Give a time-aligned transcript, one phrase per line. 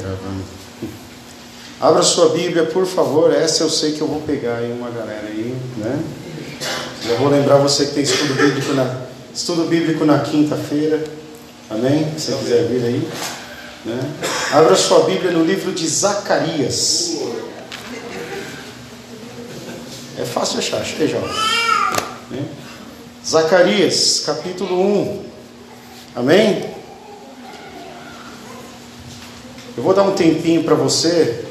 [0.00, 0.44] Gravando.
[1.80, 3.32] Abra sua Bíblia, por favor.
[3.32, 6.02] Essa eu sei que eu vou pegar aí uma galera aí, né?
[7.02, 9.02] Já vou lembrar você que tem estudo bíblico na,
[9.34, 11.02] estudo bíblico na quinta-feira.
[11.70, 12.12] Amém?
[12.18, 13.08] Se você quiser vir aí.
[13.84, 13.98] Né?
[14.52, 17.16] Abra sua Bíblia no livro de Zacarias.
[20.18, 21.18] É fácil achar, achei já.
[22.30, 22.44] Né?
[23.26, 25.24] Zacarias, capítulo 1.
[26.16, 26.69] Amém?
[29.76, 31.44] Eu vou dar um tempinho para você.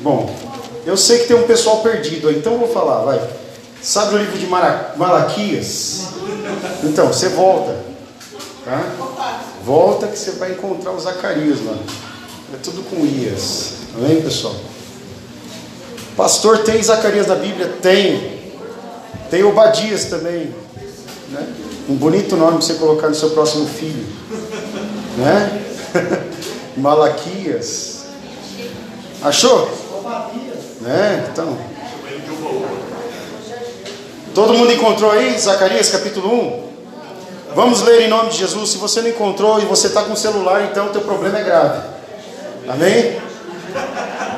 [0.00, 0.34] Bom,
[0.84, 3.20] eu sei que tem um pessoal perdido, então eu vou falar, vai.
[3.82, 6.08] Sabe o livro de Malaquias?
[6.82, 7.76] Então, você volta.
[8.64, 8.84] Tá?
[9.64, 11.76] Volta que você vai encontrar o Zacarias lá.
[12.54, 13.74] É tudo com Ias.
[13.96, 14.54] Amém, pessoal?
[16.16, 17.74] Pastor, tem Zacarias na Bíblia?
[17.80, 18.52] Tem.
[19.30, 20.54] Tem Obadias também.
[21.30, 21.54] Né?
[21.88, 24.06] Um bonito nome para você colocar no seu próximo filho.
[25.16, 25.62] Né?
[26.76, 28.04] Malaquias.
[29.22, 29.70] Achou?
[30.80, 31.28] Né?
[31.32, 31.56] Então.
[34.34, 36.66] Todo mundo encontrou aí Zacarias capítulo 1?
[37.54, 38.70] Vamos ler em nome de Jesus.
[38.70, 41.42] Se você não encontrou e você está com o celular, então o teu problema é
[41.42, 41.88] grave.
[42.68, 43.18] Amém?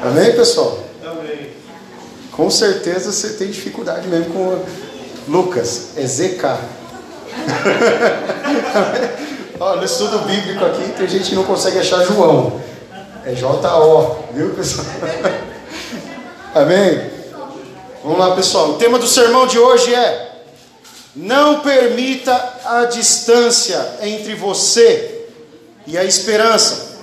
[0.05, 0.79] Amém, pessoal?
[1.05, 1.51] Amém.
[2.31, 4.65] Com certeza você tem dificuldade mesmo com
[5.27, 5.89] Lucas.
[5.97, 6.45] É ZK.
[9.61, 12.61] Ó, no estudo bíblico aqui tem gente que não consegue achar João.
[13.25, 14.87] É J-O, viu pessoal?
[16.55, 17.11] Amém?
[18.03, 18.71] Vamos lá, pessoal.
[18.71, 20.43] O tema do sermão de hoje é:
[21.17, 22.33] Não permita
[22.65, 25.27] a distância entre você
[25.89, 26.97] e a esperança.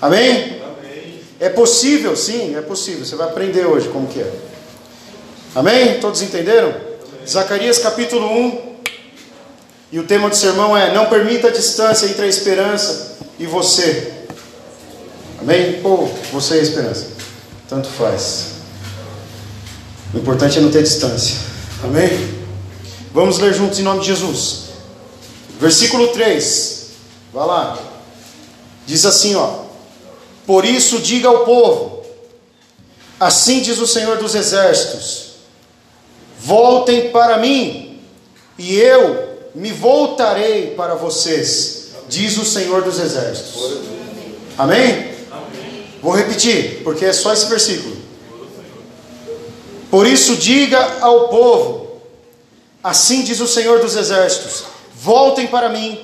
[0.00, 0.62] Amém?
[0.62, 1.20] Amém?
[1.40, 3.04] É possível, sim, é possível.
[3.04, 4.32] Você vai aprender hoje como que é.
[5.56, 5.98] Amém?
[6.00, 6.68] Todos entenderam?
[6.68, 7.26] Amém.
[7.26, 8.65] Zacarias capítulo 1,
[9.90, 14.12] e o tema do sermão é: Não permita a distância entre a esperança e você.
[15.40, 15.80] Amém?
[15.84, 17.08] Ou você e a esperança.
[17.68, 18.56] Tanto faz.
[20.14, 21.36] O importante é não ter distância.
[21.84, 22.36] Amém?
[23.12, 24.66] Vamos ler juntos em nome de Jesus.
[25.60, 26.86] Versículo 3.
[27.32, 27.78] Vai lá.
[28.86, 29.64] Diz assim, ó:
[30.46, 32.02] Por isso diga ao povo:
[33.18, 35.36] Assim diz o Senhor dos exércitos:
[36.40, 38.00] Voltem para mim,
[38.58, 39.25] e eu
[39.56, 43.54] me voltarei para vocês, diz o Senhor dos Exércitos.
[44.58, 45.12] Amém?
[46.02, 47.96] Vou repetir, porque é só esse versículo.
[49.90, 52.02] Por isso, diga ao povo:
[52.84, 55.98] Assim diz o Senhor dos Exércitos: Voltem para mim,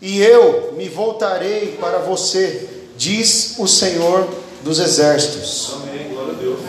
[0.00, 2.66] e eu me voltarei para você,
[2.96, 4.26] diz o Senhor
[4.62, 5.74] dos Exércitos.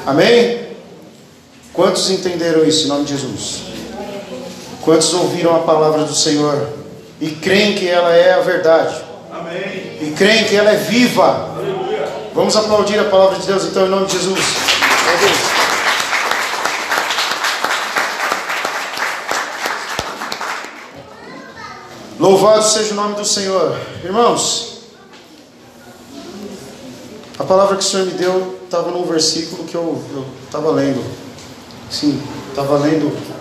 [0.05, 0.67] Amém?
[1.71, 3.74] Quantos entenderam isso em nome de Jesus?
[4.85, 6.69] Quantos ouviram a palavra do Senhor
[7.19, 8.95] e creem que ela é a verdade?
[9.33, 9.97] Amém.
[9.99, 11.55] E creem que ela é viva?
[11.57, 12.07] Aleluia.
[12.35, 14.39] Vamos aplaudir a palavra de Deus então em nome de Jesus.
[22.19, 23.75] Louvado seja o nome do Senhor.
[24.03, 24.81] Irmãos,
[27.39, 29.99] a palavra que o Senhor me deu estava num versículo que eu
[30.45, 31.03] estava lendo.
[31.89, 32.21] Sim,
[32.51, 33.34] estava lendo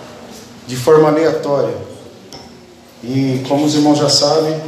[0.67, 1.75] de forma aleatória.
[3.03, 4.59] E como os irmãos já sabem,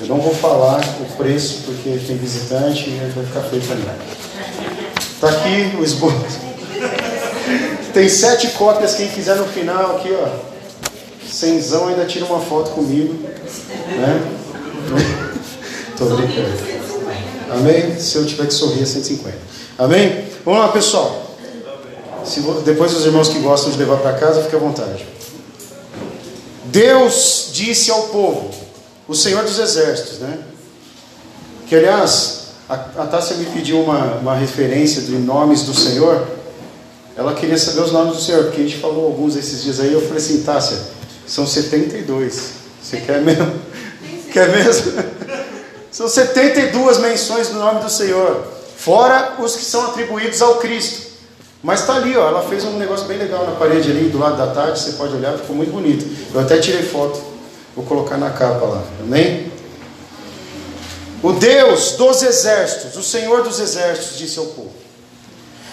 [0.00, 3.84] eu não vou falar o preço porque tem visitante e vai ficar feio mim.
[4.98, 6.40] Está aqui o esboço.
[7.92, 10.54] Tem sete cópias, quem quiser no final aqui, ó.
[11.30, 13.14] Cenzão ainda tira uma foto comigo.
[13.88, 14.22] Né?
[15.96, 16.74] Tô brincando.
[17.50, 17.98] Amém?
[17.98, 19.36] Se eu tiver que sorrir é 150.
[19.78, 20.24] Amém?
[20.44, 21.23] Vamos lá, pessoal.
[22.24, 25.06] Se, depois os irmãos que gostam de levar para casa, fique à vontade.
[26.66, 28.50] Deus disse ao povo,
[29.06, 30.38] o Senhor dos Exércitos, né?
[31.66, 36.26] Que aliás, a, a Tássia me pediu uma, uma referência de nomes do Senhor.
[37.16, 39.92] Ela queria saber os nomes do Senhor, porque a gente falou alguns esses dias aí.
[39.92, 40.78] Eu falei assim, Tássia,
[41.26, 42.50] são 72.
[42.82, 43.52] Você quer mesmo?
[44.32, 44.92] Quer mesmo?
[45.92, 48.44] São 72 menções do nome do Senhor,
[48.76, 51.03] fora os que são atribuídos ao Cristo.
[51.64, 54.36] Mas está ali, ó, ela fez um negócio bem legal na parede ali, do lado
[54.36, 56.04] da tarde, você pode olhar, ficou muito bonito.
[56.34, 57.18] Eu até tirei foto,
[57.74, 59.50] vou colocar na capa lá, amém?
[61.22, 64.74] O Deus dos exércitos, o Senhor dos exércitos, disse ao povo.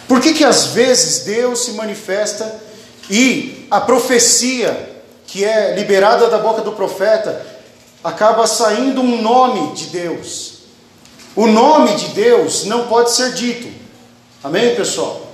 [0.07, 2.55] Por que que às vezes Deus se manifesta
[3.09, 7.45] e a profecia que é liberada da boca do profeta
[8.01, 10.59] acaba saindo um nome de Deus?
[11.35, 13.67] O nome de Deus não pode ser dito.
[14.41, 15.30] Amém, pessoal?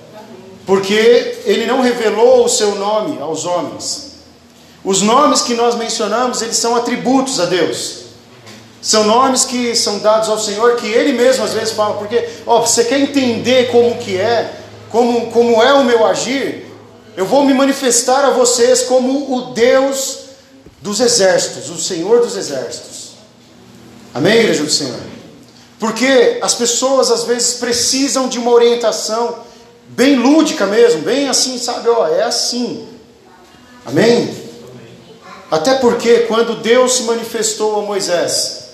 [0.68, 4.18] Porque ele não revelou o seu nome aos homens.
[4.84, 8.02] Os nomes que nós mencionamos, eles são atributos a Deus.
[8.81, 12.60] São nomes que são dados ao Senhor que Ele mesmo às vezes fala, porque, ó,
[12.60, 14.56] você quer entender como que é,
[14.90, 16.66] como, como é o meu agir,
[17.16, 20.19] eu vou me manifestar a vocês como o Deus
[20.81, 23.12] dos exércitos, o Senhor dos exércitos.
[24.14, 25.00] Amém, igreja do Senhor?
[25.80, 29.47] Porque as pessoas às vezes precisam de uma orientação
[29.89, 31.89] bem lúdica mesmo, bem assim, sabe?
[31.89, 32.88] Ó, é assim.
[33.86, 34.36] Amém?
[35.50, 38.68] Até porque quando Deus se manifestou a Moisés,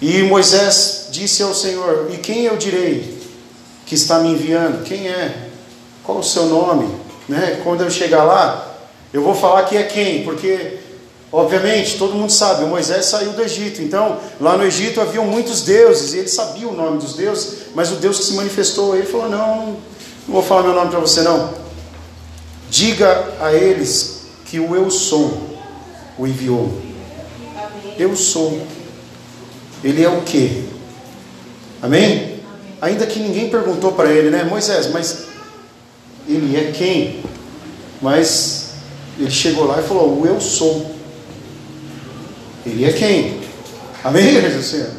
[0.00, 3.20] e Moisés disse ao Senhor: E quem eu direi
[3.84, 4.84] que está me enviando?
[4.84, 5.48] Quem é?
[6.02, 6.88] Qual o seu nome?
[7.28, 7.60] Né?
[7.62, 8.74] Quando eu chegar lá,
[9.12, 10.79] eu vou falar que é quem, porque
[11.32, 16.12] Obviamente, todo mundo sabe, Moisés saiu do Egito, então lá no Egito haviam muitos deuses,
[16.12, 19.28] e ele sabia o nome dos deuses, mas o Deus que se manifestou, ele falou:
[19.28, 19.66] Não,
[20.26, 21.54] não vou falar meu nome para você, não.
[22.68, 25.50] Diga a eles que o Eu sou
[26.18, 26.70] o enviou.
[27.98, 28.60] Eu sou.
[29.82, 30.68] Ele é o que?
[31.80, 32.40] Amém?
[32.80, 35.26] Ainda que ninguém perguntou para ele, né, Moisés, mas
[36.28, 37.22] ele é quem?
[38.00, 38.70] Mas
[39.18, 40.98] ele chegou lá e falou: O Eu sou.
[42.84, 43.40] É quem?
[44.02, 44.90] Amém, igreja Senhor?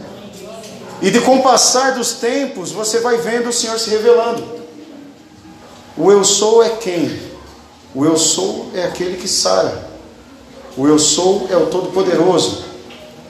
[1.01, 4.43] E de com o passar dos tempos, você vai vendo o Senhor se revelando.
[5.97, 7.19] O eu sou é quem?
[7.95, 9.89] O eu sou é aquele que sara.
[10.77, 12.65] O eu sou é o Todo-Poderoso.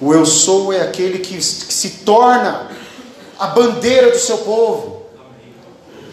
[0.02, 2.70] O eu sou é aquele que, que se torna
[3.40, 5.04] a bandeira do seu povo.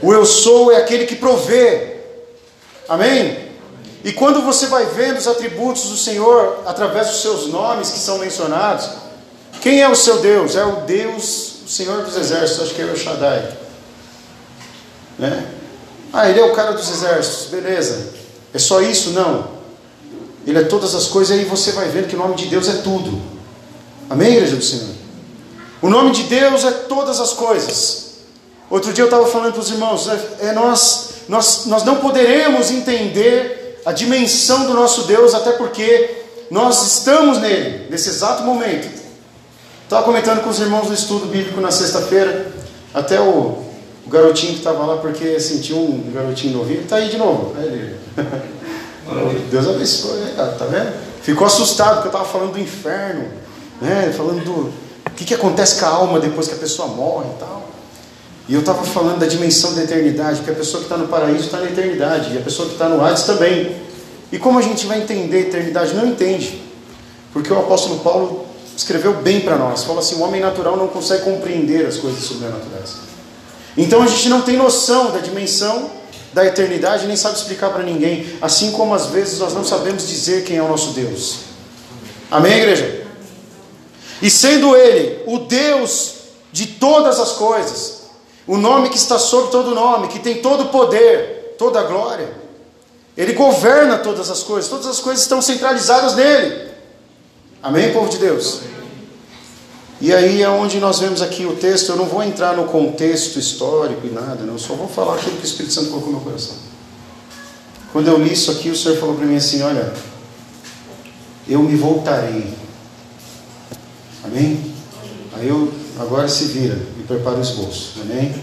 [0.01, 1.97] O eu sou é aquele que provê.
[2.89, 3.48] Amém?
[4.05, 8.19] E quando você vai vendo os atributos do Senhor através dos seus nomes que são
[8.19, 8.89] mencionados,
[9.61, 10.55] quem é o seu Deus?
[10.55, 13.57] É o Deus, o Senhor dos Exércitos, acho que é o Shaddai.
[15.19, 15.47] Né?
[16.13, 18.15] Ah, ele é o cara dos exércitos, beleza.
[18.55, 19.11] É só isso?
[19.11, 19.59] Não.
[20.47, 22.69] Ele é todas as coisas, e aí você vai vendo que o nome de Deus
[22.69, 23.21] é tudo.
[24.09, 24.95] Amém, igreja do Senhor?
[25.83, 28.07] O nome de Deus é todas as coisas.
[28.71, 32.71] Outro dia eu estava falando para os irmãos, é, é nós, nós, nós não poderemos
[32.71, 33.58] entender
[33.89, 36.11] a dimensão do nosso Deus, até porque
[36.51, 38.87] nós estamos nele, nesse exato momento.
[39.83, 42.53] Estava comentando com os irmãos do estudo bíblico na sexta-feira,
[42.93, 43.65] até o,
[44.07, 47.57] o, garotinho que estava lá, porque sentiu um garotinho novinho, está aí de novo.
[47.59, 47.97] Ele,
[49.51, 50.93] Deus abençoe, né, tá vendo?
[51.23, 53.25] Ficou assustado, porque eu estava falando do inferno,
[53.81, 54.13] né?
[54.15, 54.53] falando do
[55.07, 57.68] o que, que acontece com a alma depois que a pessoa morre e tal.
[58.49, 61.45] E eu estava falando da dimensão da eternidade, porque a pessoa que está no paraíso
[61.45, 63.77] está na eternidade, e a pessoa que está no Hades também.
[64.33, 65.95] E como a gente vai entender a eternidade?
[65.95, 66.63] Não entende.
[67.33, 69.85] Porque o apóstolo Paulo escreveu bem para nós.
[69.85, 72.97] Fala assim: o homem natural não consegue compreender as coisas sobrenaturais.
[73.77, 75.91] Então a gente não tem noção da dimensão
[76.33, 78.27] da eternidade, nem sabe explicar para ninguém.
[78.41, 81.41] Assim como às vezes nós não sabemos dizer quem é o nosso Deus.
[82.31, 83.03] Amém, igreja?
[84.21, 86.15] E sendo Ele o Deus
[86.53, 87.98] de todas as coisas,
[88.49, 92.33] o nome que está sobre todo nome, que tem todo o poder, toda a glória.
[93.15, 96.69] Ele governa todas as coisas, todas as coisas estão centralizadas nele.
[97.63, 98.61] Amém, povo de Deus?
[100.01, 101.91] E aí é onde nós vemos aqui o texto.
[101.91, 104.55] Eu não vou entrar no contexto histórico e nada, não.
[104.55, 106.55] Eu só vou falar aquilo que o Espírito Santo colocou no meu coração.
[107.93, 109.93] Quando eu li isso aqui, o Senhor falou para mim assim: Olha,
[111.47, 112.55] eu me voltarei.
[114.25, 114.73] Amém?
[115.35, 117.95] Aí eu agora se vira prepara o esboço.
[118.03, 118.35] Amém?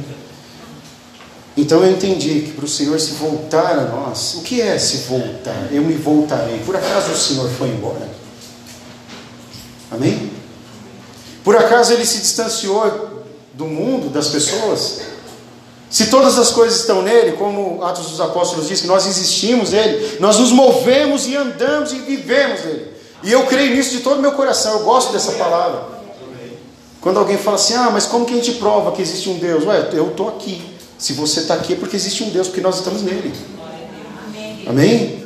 [1.56, 5.08] Então eu entendi que para o Senhor se voltar a nós, o que é se
[5.08, 5.70] voltar?
[5.72, 6.60] Eu me voltarei.
[6.66, 8.10] Por acaso o Senhor foi embora?
[9.90, 10.32] Amém?
[11.44, 13.24] Por acaso ele se distanciou
[13.54, 15.02] do mundo, das pessoas?
[15.90, 20.18] Se todas as coisas estão nele, como Atos dos Apóstolos diz, que nós existimos nele,
[20.20, 22.92] nós nos movemos e andamos e vivemos nele.
[23.24, 25.95] E eu creio nisso de todo o meu coração, eu gosto dessa palavra.
[27.06, 29.64] Quando alguém fala assim, ah, mas como que a gente prova que existe um Deus?
[29.64, 30.60] Ué, eu estou aqui.
[30.98, 33.32] Se você está aqui é porque existe um Deus, porque nós estamos nele.
[34.66, 35.24] Amém?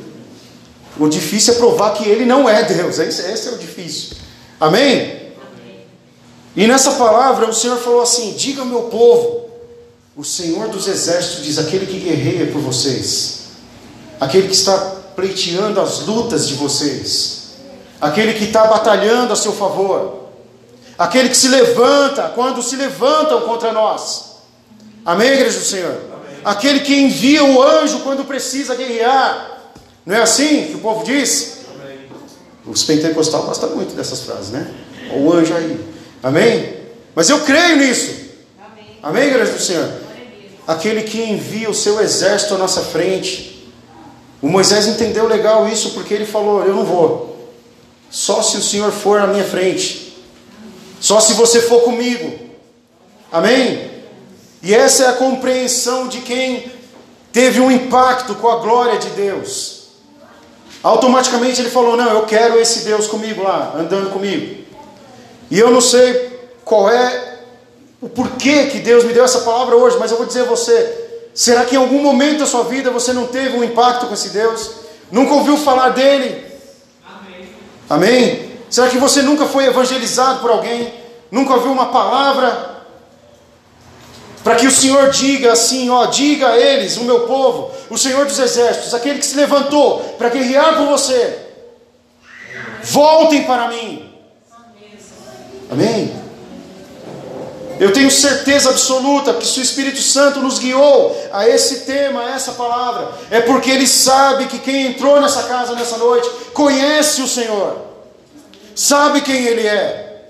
[0.98, 2.98] O difícil é provar que ele não é Deus.
[2.98, 4.18] Esse, esse é o difícil.
[4.60, 5.32] Amém?
[6.54, 9.48] E nessa palavra o Senhor falou assim: diga ao meu povo,
[10.14, 13.52] o Senhor dos exércitos diz: aquele que guerreia por vocês,
[14.20, 14.76] aquele que está
[15.16, 17.54] pleiteando as lutas de vocês,
[17.98, 20.19] aquele que está batalhando a seu favor
[21.00, 24.36] aquele que se levanta quando se levantam contra nós.
[25.02, 25.92] Amém, igreja do Senhor?
[25.92, 26.40] Amém.
[26.44, 29.62] Aquele que envia o anjo quando precisa guerrear.
[30.04, 31.60] Não é assim que o povo diz?
[31.74, 32.00] Amém.
[32.66, 34.70] Os pentecostais gostam muito dessas frases, né?
[35.14, 35.80] O anjo aí.
[36.22, 36.76] Amém?
[37.14, 38.10] Mas eu creio nisso.
[38.60, 39.90] Amém, Amém igreja do Senhor?
[40.66, 43.70] Aquele que envia o seu exército à nossa frente.
[44.42, 47.50] O Moisés entendeu legal isso porque ele falou: Eu não vou.
[48.10, 50.09] Só se o Senhor for à minha frente.
[51.00, 52.50] Só se você for comigo.
[53.32, 53.90] Amém?
[54.62, 56.70] E essa é a compreensão de quem
[57.32, 59.80] teve um impacto com a glória de Deus.
[60.82, 64.64] Automaticamente ele falou: Não, eu quero esse Deus comigo lá, andando comigo.
[65.50, 67.38] E eu não sei qual é
[68.00, 71.28] o porquê que Deus me deu essa palavra hoje, mas eu vou dizer a você:
[71.34, 74.28] será que em algum momento da sua vida você não teve um impacto com esse
[74.30, 74.70] Deus?
[75.10, 76.44] Nunca ouviu falar dele?
[77.06, 77.48] Amém?
[77.88, 78.49] Amém?
[78.70, 80.94] Será que você nunca foi evangelizado por alguém?
[81.30, 82.70] Nunca ouviu uma palavra?
[84.44, 88.24] Para que o Senhor diga assim, ó, diga a eles, o meu povo, o Senhor
[88.24, 91.38] dos exércitos, aquele que se levantou para guerrear por você,
[92.84, 94.14] voltem para mim.
[95.70, 96.20] Amém?
[97.78, 102.30] Eu tenho certeza absoluta que se o Espírito Santo nos guiou a esse tema, a
[102.34, 107.28] essa palavra, é porque ele sabe que quem entrou nessa casa nessa noite conhece o
[107.28, 107.89] Senhor,
[108.74, 110.24] sabe quem ele é,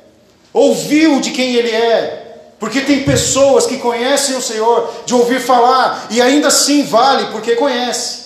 [0.52, 2.20] ouviu de quem ele é,
[2.59, 7.56] porque tem pessoas que conhecem o Senhor de ouvir falar e ainda assim vale porque
[7.56, 8.20] conhece.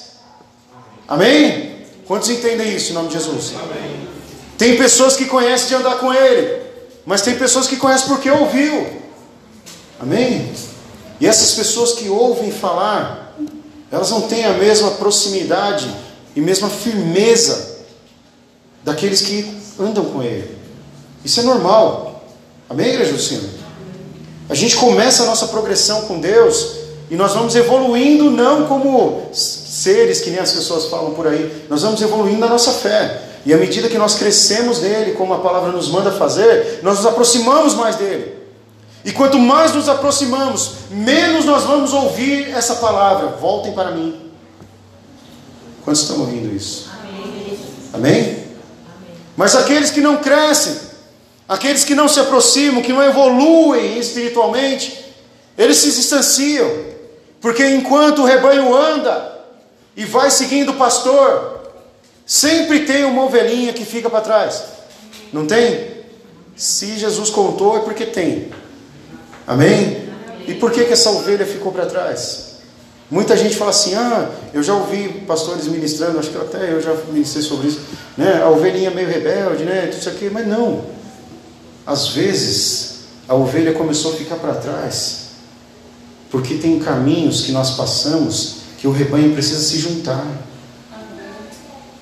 [1.07, 1.85] Amém?
[2.07, 3.53] Quantos entendem isso em nome de Jesus?
[3.55, 4.09] Amém.
[4.59, 6.63] Tem pessoas que conhecem de andar com Ele,
[7.07, 9.03] mas tem pessoas que conhecem porque ouviu.
[10.01, 10.53] Amém?
[11.21, 13.35] E essas pessoas que ouvem falar,
[13.91, 15.89] elas não têm a mesma proximidade
[16.35, 17.85] e mesma firmeza
[18.83, 20.57] daqueles que andam com Ele.
[21.25, 22.25] Isso é normal.
[22.69, 23.45] Amém, igreja do Senhor?
[24.49, 26.77] A gente começa a nossa progressão com Deus
[27.11, 31.83] e nós vamos evoluindo não como seres que nem as pessoas falam por aí, nós
[31.83, 33.23] vamos evoluindo na nossa fé.
[33.47, 37.07] E à medida que nós crescemos nele, como a palavra nos manda fazer, nós nos
[37.07, 38.35] aproximamos mais dele.
[39.05, 43.37] E quanto mais nos aproximamos, menos nós vamos ouvir essa palavra.
[43.39, 44.31] Voltem para mim.
[45.85, 46.89] Quantos estão ouvindo isso?
[46.99, 47.59] Amém?
[47.93, 48.44] Amém?
[49.37, 50.77] Mas aqueles que não crescem,
[51.49, 55.05] aqueles que não se aproximam, que não evoluem espiritualmente,
[55.57, 56.71] eles se distanciam.
[57.41, 59.33] Porque enquanto o rebanho anda
[59.97, 61.73] e vai seguindo o pastor,
[62.25, 64.63] sempre tem uma ovelhinha que fica para trás.
[65.33, 65.95] Não tem?
[66.57, 68.51] Se Jesus contou, é porque tem.
[69.47, 70.09] Amém?
[70.47, 72.44] E por que, que essa ovelha ficou para trás?
[73.15, 76.93] Muita gente fala assim: ah, eu já ouvi pastores ministrando, acho que até eu já
[77.13, 77.81] ministrei sobre isso,
[78.19, 78.43] né?
[78.43, 79.83] A ovelhinha meio rebelde, né?
[79.83, 80.85] Tudo isso aqui, mas não.
[81.87, 85.27] Às vezes a ovelha começou a ficar para trás,
[86.29, 90.27] porque tem caminhos que nós passamos que o rebanho precisa se juntar.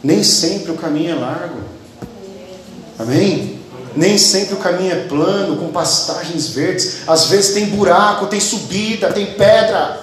[0.02, 1.60] Nem sempre o caminho é largo.
[2.98, 3.60] Amém?
[3.94, 7.06] Nem sempre o caminho é plano, com pastagens verdes.
[7.06, 10.01] Às vezes tem buraco, tem subida, tem pedra.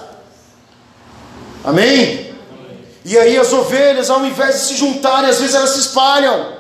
[1.64, 2.34] Amém?
[3.04, 6.58] E aí as ovelhas, ao invés de se juntarem, às vezes elas se espalham.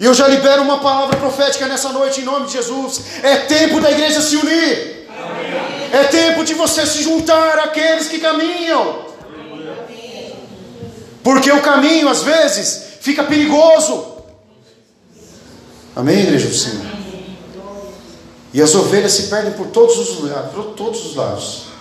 [0.00, 3.00] E eu já libero uma palavra profética nessa noite em nome de Jesus.
[3.22, 5.08] É tempo da igreja se unir.
[5.92, 9.06] É tempo de você se juntar àqueles que caminham.
[11.22, 14.12] Porque o caminho às vezes fica perigoso.
[15.94, 16.86] Amém, igreja do Senhor?
[18.54, 21.71] E as ovelhas se perdem por todos os lugares, por todos os lados.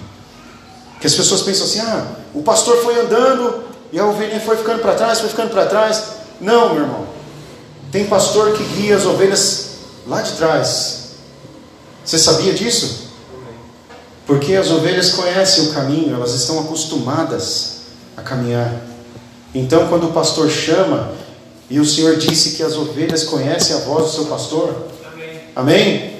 [1.01, 4.79] Que as pessoas pensam assim: ah, o pastor foi andando e a ovelhinha foi ficando
[4.79, 6.03] para trás, foi ficando para trás.
[6.39, 7.07] Não, meu irmão.
[7.91, 9.71] Tem pastor que guia as ovelhas
[10.07, 11.09] lá de trás.
[12.05, 13.09] Você sabia disso?
[14.25, 17.81] Porque as ovelhas conhecem o caminho, elas estão acostumadas
[18.15, 18.73] a caminhar.
[19.53, 21.11] Então, quando o pastor chama,
[21.69, 24.87] e o Senhor disse que as ovelhas conhecem a voz do seu pastor.
[25.11, 25.41] Amém?
[25.55, 26.17] Amém?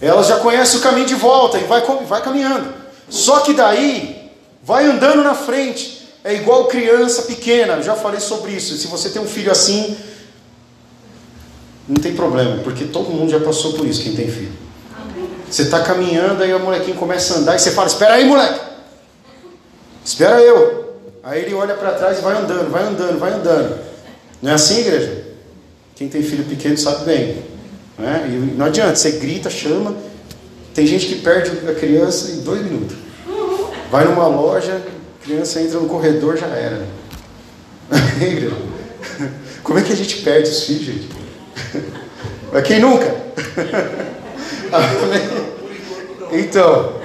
[0.00, 2.75] Elas já conhecem o caminho de volta e vai, vai caminhando.
[3.08, 4.30] Só que daí,
[4.62, 6.08] vai andando na frente.
[6.24, 7.80] É igual criança pequena.
[7.82, 8.76] Já falei sobre isso.
[8.76, 9.96] Se você tem um filho assim,
[11.88, 14.52] não tem problema, porque todo mundo já passou por isso, quem tem filho.
[15.48, 18.60] Você está caminhando, aí o molequinho começa a andar e você fala: Espera aí, moleque.
[20.04, 20.96] Espera eu.
[21.22, 23.78] Aí ele olha para trás e vai andando, vai andando, vai andando.
[24.42, 25.24] Não é assim, igreja?
[25.94, 27.44] Quem tem filho pequeno sabe bem.
[27.98, 28.28] É?
[28.28, 29.96] e não adianta, você grita, chama.
[30.76, 32.94] Tem gente que perde a criança em dois minutos.
[33.90, 34.82] Vai numa loja,
[35.24, 36.86] criança entra no corredor, já era.
[39.64, 41.08] Como é que a gente perde os filhos, gente?
[42.52, 43.06] Mas quem nunca?
[46.30, 47.00] então,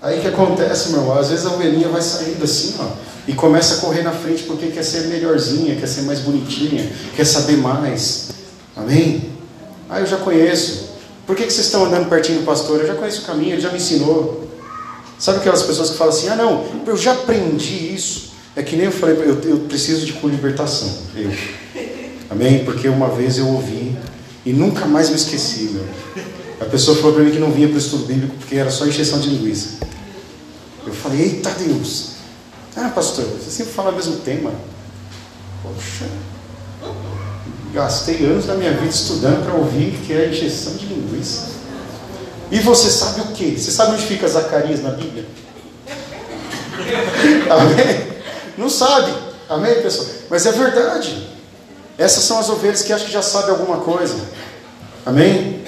[0.00, 1.18] aí que acontece, meu irmão?
[1.18, 4.68] Às vezes a ovelhinha vai saindo assim, ó e começa a correr na frente porque
[4.68, 8.30] quer ser melhorzinha, quer ser mais bonitinha, quer saber mais.
[8.74, 9.30] Amém?
[9.88, 10.89] Ah, eu já conheço.
[11.30, 12.80] Por que, que vocês estão andando pertinho do pastor?
[12.80, 14.48] Eu já conheço o caminho, ele já me ensinou.
[15.16, 18.32] Sabe aquelas pessoas que falam assim: ah, não, eu já aprendi isso.
[18.56, 20.92] É que nem eu falei, eu, eu preciso de libertação.
[21.14, 21.30] Eu.
[22.28, 22.64] Amém?
[22.64, 23.96] Porque uma vez eu ouvi
[24.44, 25.84] E nunca mais me esqueci, meu.
[26.60, 28.84] A pessoa falou para mim que não vinha para o estudo bíblico porque era só
[28.84, 29.86] encheção de linguiça.
[30.84, 32.14] Eu falei, eita Deus!
[32.74, 34.52] Ah, pastor, você sempre fala o mesmo tema.
[35.62, 36.06] Poxa,
[37.72, 41.50] gastei anos da minha vida estudando para ouvir que é encheção de linguiça.
[42.50, 43.58] E você sabe o que?
[43.58, 45.24] Você sabe onde fica Zacarias na Bíblia?
[47.48, 48.10] Amém?
[48.58, 49.12] Não sabe.
[49.48, 50.08] Amém, pessoal?
[50.28, 51.28] Mas é verdade.
[51.96, 54.14] Essas são as ovelhas que acham que já sabem alguma coisa.
[55.04, 55.62] Amém?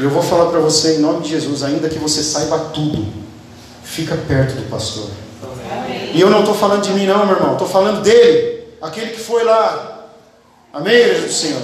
[0.00, 3.06] Eu vou falar para você em nome de Jesus, ainda que você saiba tudo,
[3.82, 5.08] fica perto do pastor.
[5.42, 6.12] Amém.
[6.14, 7.52] E eu não estou falando de mim, não, meu irmão.
[7.52, 9.97] Estou falando dele, aquele que foi lá.
[10.72, 11.62] Amém, igreja do Senhor?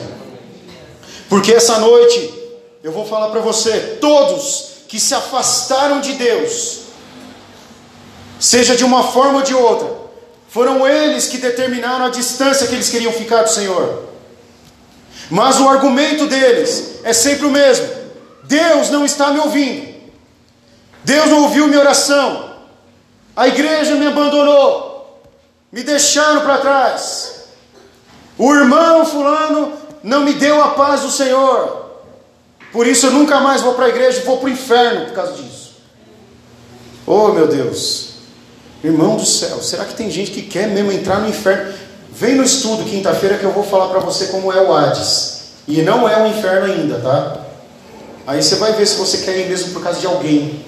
[1.29, 2.33] Porque essa noite
[2.83, 6.81] eu vou falar para você, todos que se afastaram de Deus,
[8.39, 10.05] seja de uma forma ou de outra,
[10.49, 14.05] foram eles que determinaram a distância que eles queriam ficar do Senhor.
[15.31, 17.89] Mas o argumento deles é sempre o mesmo:
[18.45, 19.95] Deus não está me ouvindo,
[21.03, 22.55] Deus não ouviu minha oração,
[23.35, 25.23] a igreja me abandonou,
[25.73, 27.24] me deixaram para trás,
[28.37, 29.73] o irmão Fulano
[30.03, 31.85] não me deu a paz do Senhor,
[32.73, 35.15] por isso eu nunca mais vou para a igreja e vou para o inferno por
[35.15, 35.75] causa disso.
[37.07, 38.15] Oh meu Deus,
[38.83, 41.73] irmão do céu, será que tem gente que quer mesmo entrar no inferno?
[42.11, 45.35] Vem no estudo quinta-feira que eu vou falar para você como é o Hades.
[45.67, 47.41] E não é o inferno ainda, tá?
[48.27, 50.65] Aí você vai ver se você quer ir mesmo por causa de alguém.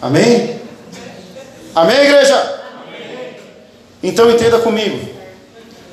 [0.00, 0.60] Amém?
[1.74, 2.60] Amém, igreja?
[2.86, 3.36] Amém.
[4.02, 5.13] Então entenda comigo.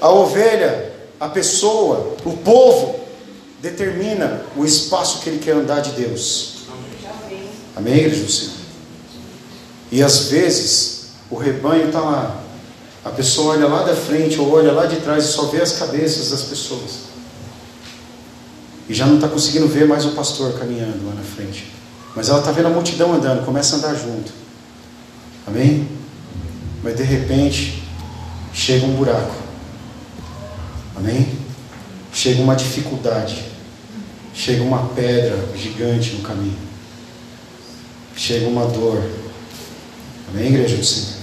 [0.01, 2.99] A ovelha, a pessoa, o povo,
[3.61, 6.63] determina o espaço que ele quer andar de Deus.
[7.75, 8.53] Amém, igreja do Senhor?
[9.91, 12.41] E às vezes o rebanho está lá.
[13.05, 15.73] A pessoa olha lá da frente ou olha lá de trás e só vê as
[15.73, 17.11] cabeças das pessoas.
[18.89, 21.71] E já não está conseguindo ver mais o pastor caminhando lá na frente.
[22.15, 24.31] Mas ela está vendo a multidão andando, começa a andar junto.
[25.47, 25.87] Amém?
[26.83, 27.83] Mas de repente
[28.53, 29.40] chega um buraco.
[31.01, 31.27] Amém?
[32.13, 33.51] Chega uma dificuldade
[34.33, 36.57] chega uma pedra gigante no caminho,
[38.15, 39.03] chega uma dor,
[40.29, 41.21] amém, igreja do Senhor?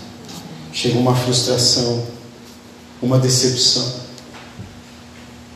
[0.73, 2.07] Chega uma frustração,
[3.03, 3.93] uma decepção,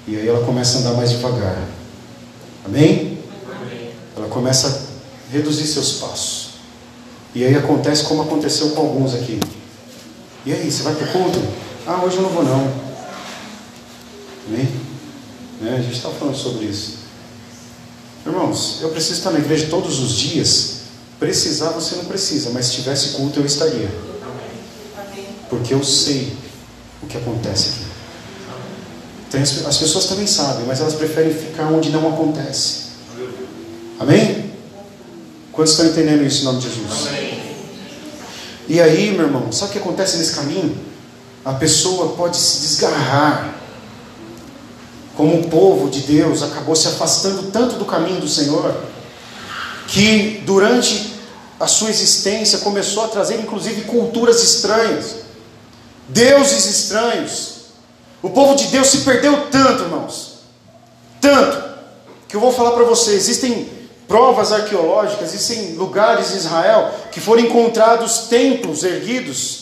[0.09, 1.63] e aí ela começa a andar mais devagar,
[2.65, 3.19] amém?
[3.61, 3.91] amém.
[4.17, 6.51] Ela começa a reduzir seus passos,
[7.35, 9.39] e aí acontece como aconteceu com alguns aqui.
[10.45, 11.39] E aí, você vai para o culto?
[11.87, 12.82] Ah, hoje eu não vou não.
[14.49, 14.69] Amém?
[15.61, 15.77] Né?
[15.79, 16.99] A gente está falando sobre isso.
[18.27, 20.83] Irmãos, eu preciso estar na igreja todos os dias.
[21.19, 23.89] Precisar você não precisa, mas se tivesse culto eu estaria.
[25.49, 26.33] Porque eu sei
[27.03, 27.93] o que acontece aqui.
[29.29, 32.83] Então, as pessoas também sabem, mas elas preferem ficar onde não acontece.
[33.99, 34.53] Amém?
[35.53, 37.09] Quantos estão entendendo isso em nome de Jesus?
[38.69, 40.77] E aí, meu irmão, sabe o que acontece nesse caminho?
[41.45, 43.62] A pessoa pode se desgarrar
[45.17, 48.75] como o povo de Deus acabou se afastando tanto do caminho do Senhor,
[49.89, 51.13] que durante
[51.61, 55.17] a sua existência começou a trazer inclusive culturas estranhas,
[56.09, 57.53] deuses estranhos.
[58.23, 60.39] O povo de Deus se perdeu tanto, irmãos,
[61.21, 61.63] tanto,
[62.29, 63.69] que eu vou falar para vocês: existem
[64.09, 69.62] provas arqueológicas, existem lugares em Israel que foram encontrados templos erguidos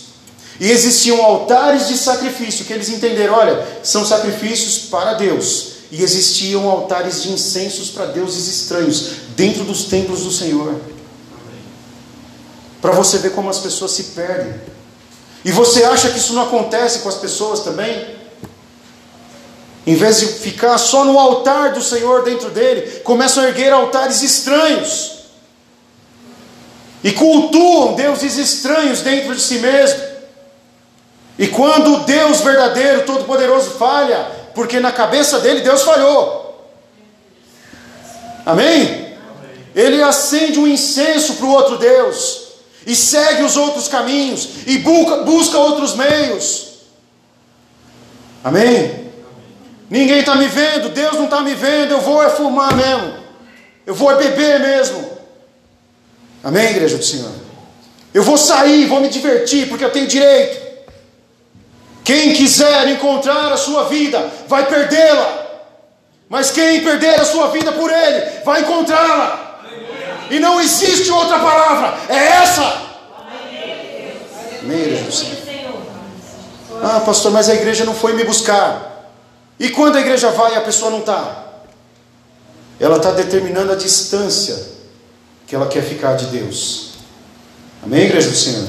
[0.61, 5.71] e existiam altares de sacrifício, que eles entenderam, olha, são sacrifícios para Deus.
[5.91, 10.79] E existiam altares de incensos para deuses estranhos, dentro dos templos do Senhor.
[12.83, 14.55] Para você ver como as pessoas se perdem.
[15.43, 18.21] E você acha que isso não acontece com as pessoas também?
[19.87, 24.21] Em vez de ficar só no altar do Senhor dentro dele, começam a erguer altares
[24.23, 25.21] estranhos.
[27.03, 30.10] E cultuam deuses estranhos dentro de si mesmo.
[31.41, 36.71] E quando o Deus verdadeiro, todo-poderoso, falha, porque na cabeça dele Deus falhou.
[38.45, 39.17] Amém?
[39.75, 42.43] Ele acende um incenso para o outro Deus,
[42.87, 46.73] e segue os outros caminhos, e busca, busca outros meios.
[48.45, 49.11] Amém?
[49.89, 53.15] Ninguém está me vendo, Deus não está me vendo, eu vou é fumar mesmo,
[53.87, 55.11] eu vou é beber mesmo.
[56.45, 57.33] Amém, igreja do Senhor?
[58.13, 60.70] Eu vou sair, vou me divertir, porque eu tenho direito.
[62.11, 65.47] Quem quiser encontrar a sua vida, vai perdê-la.
[66.29, 69.61] Mas quem perder a sua vida por Ele, vai encontrá-la.
[70.29, 72.63] E não existe outra palavra, é essa.
[74.61, 75.07] Amém,
[76.83, 79.13] Ah, pastor, mas a igreja não foi me buscar.
[79.57, 81.45] E quando a igreja vai e a pessoa não está?
[82.81, 84.67] ela está determinando a distância
[85.47, 86.95] que ela quer ficar de Deus.
[87.85, 88.67] Amém, igreja do Senhor?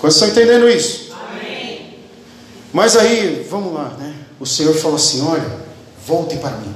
[0.00, 1.09] Quantos estão entendendo isso?
[2.72, 4.14] Mas aí, vamos lá, né?
[4.38, 5.58] O Senhor falou assim: olha,
[6.06, 6.74] voltem para mim,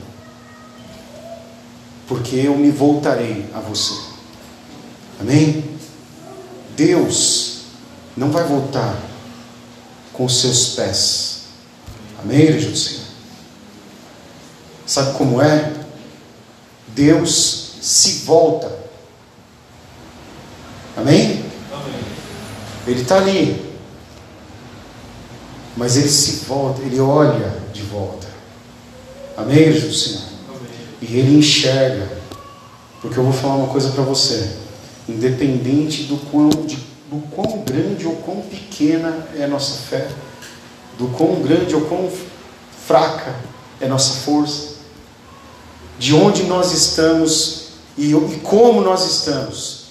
[2.09, 3.95] porque eu me voltarei a você.
[5.21, 5.65] Amém?
[6.77, 7.63] Deus
[8.17, 8.97] não vai voltar
[10.13, 11.43] com os seus pés.
[12.21, 13.05] Amém, igreja do Senhor?
[14.87, 15.73] Sabe como é?
[16.89, 18.71] Deus se volta.
[20.97, 21.45] Amém?
[21.73, 22.01] Amém.
[22.87, 23.64] Ele está ali.
[25.77, 28.27] Mas ele se volta, ele olha de volta.
[29.37, 30.23] Amém, igreja do Senhor?
[30.49, 30.71] Amém.
[31.03, 32.09] E ele enxerga.
[33.01, 34.57] Porque eu vou falar uma coisa para você.
[35.09, 36.77] Independente do quão, de,
[37.11, 40.09] do quão grande ou quão pequena é a nossa fé,
[40.99, 42.11] do quão grande ou quão
[42.87, 43.35] fraca
[43.81, 44.75] é a nossa força,
[45.99, 47.65] de onde nós estamos
[47.97, 49.85] e, e como nós estamos,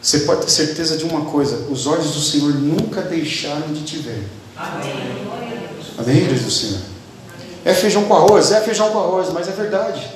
[0.00, 3.98] você pode ter certeza de uma coisa: os olhos do Senhor nunca deixaram de te
[3.98, 4.24] ver.
[4.58, 6.16] Amém.
[6.16, 6.80] Igreja do Senhor?
[7.64, 8.50] É feijão com arroz?
[8.50, 10.08] É feijão com arroz, mas é verdade.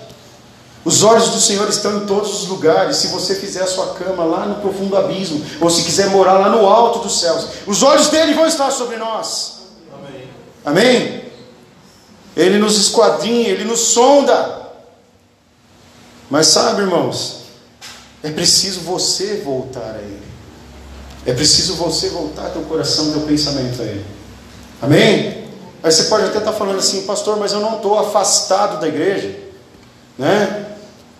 [0.85, 2.97] Os olhos do Senhor estão em todos os lugares.
[2.97, 6.49] Se você fizer a sua cama lá no profundo abismo, ou se quiser morar lá
[6.49, 9.63] no alto dos céus, os olhos dele vão estar sobre nós.
[9.95, 10.29] Amém?
[10.65, 11.23] Amém?
[12.37, 14.63] Ele nos esquadrinha, ele nos sonda.
[16.31, 17.43] Mas sabe, irmãos,
[18.23, 20.23] é preciso você voltar a Ele.
[21.27, 24.22] É preciso você voltar teu coração, teu pensamento a Ele.
[24.83, 25.45] Amém?
[25.83, 29.35] Aí você pode até estar falando assim, pastor, mas eu não estou afastado da igreja,
[30.19, 30.67] né?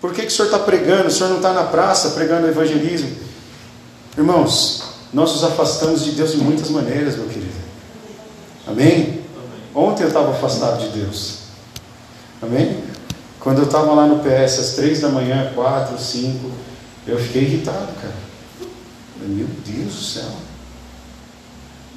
[0.01, 1.07] Por que, que o senhor está pregando?
[1.07, 3.09] O senhor não está na praça pregando evangelismo?
[4.17, 7.53] Irmãos, nós nos afastamos de Deus de muitas maneiras, meu querido.
[8.67, 9.21] Amém.
[9.73, 11.39] Ontem eu estava afastado de Deus.
[12.41, 12.83] Amém?
[13.39, 16.51] Quando eu estava lá no PS às três da manhã, quatro, cinco,
[17.07, 18.13] eu fiquei irritado, cara.
[19.21, 20.42] Meu Deus do céu.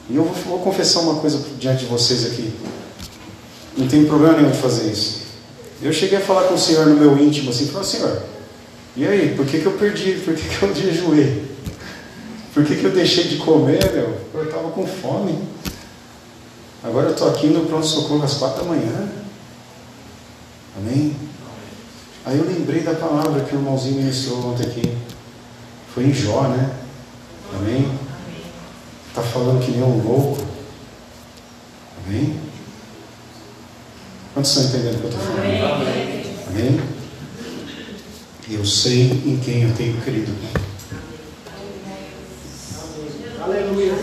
[0.08, 2.52] E eu vou, vou confessar uma coisa diante de vocês aqui.
[3.76, 5.26] Não tem problema nenhum de fazer isso.
[5.82, 8.22] Eu cheguei a falar com o Senhor no meu íntimo assim, falei, Senhor,
[8.96, 10.12] e aí, por que, que eu perdi?
[10.24, 11.44] Por que, que eu jejuei?
[12.54, 14.18] Por que, que eu deixei de comer, meu?
[14.32, 15.38] Eu estava com fome.
[16.82, 19.08] Agora eu estou aqui no pronto-socorro às quatro da manhã.
[20.78, 21.14] Amém?
[22.24, 24.96] Aí eu lembrei da palavra que o irmãozinho ministrou ontem aqui.
[25.92, 26.70] Foi em Jó, né?
[27.54, 27.90] Amém?
[29.16, 30.36] Está falando que nem um louco.
[32.04, 32.38] Amém?
[34.34, 36.48] Quantos estão entendendo o que eu estou falando?
[36.48, 36.80] Amém?
[38.46, 40.30] E eu sei em quem eu tenho crido.
[43.40, 43.94] Aleluia.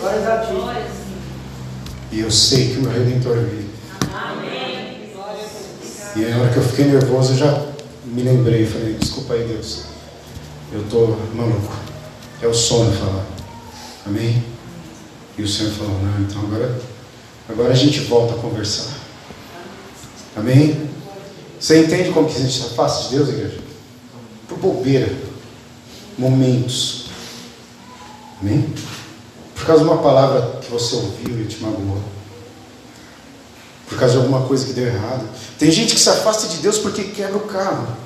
[0.00, 0.86] Glória a ti.
[2.10, 3.68] E eu sei que o meu Redentor vive.
[4.10, 5.12] Amém.
[6.16, 7.66] E a hora que eu fiquei nervoso, eu já
[8.06, 8.64] me lembrei.
[8.64, 9.82] Falei, desculpa aí, Deus.
[10.72, 11.76] Eu estou maluco.
[12.40, 13.26] É o sono falar.
[14.06, 14.51] Amém?
[15.36, 16.80] E o Senhor falou, não, então agora,
[17.48, 18.92] agora a gente volta a conversar.
[20.36, 20.90] Amém?
[21.58, 23.58] Você entende como que a gente se afasta de Deus, igreja?
[24.48, 25.14] Por bobeira.
[26.18, 27.06] Momentos.
[28.40, 28.74] Amém?
[29.54, 32.02] Por causa de uma palavra que você ouviu e te magoou.
[33.88, 35.28] Por causa de alguma coisa que deu errado.
[35.58, 37.96] Tem gente que se afasta de Deus porque quebra o carro.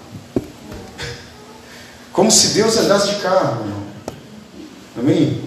[2.13, 3.83] Como se Deus andasse de carro, irmão.
[4.99, 5.46] Amém?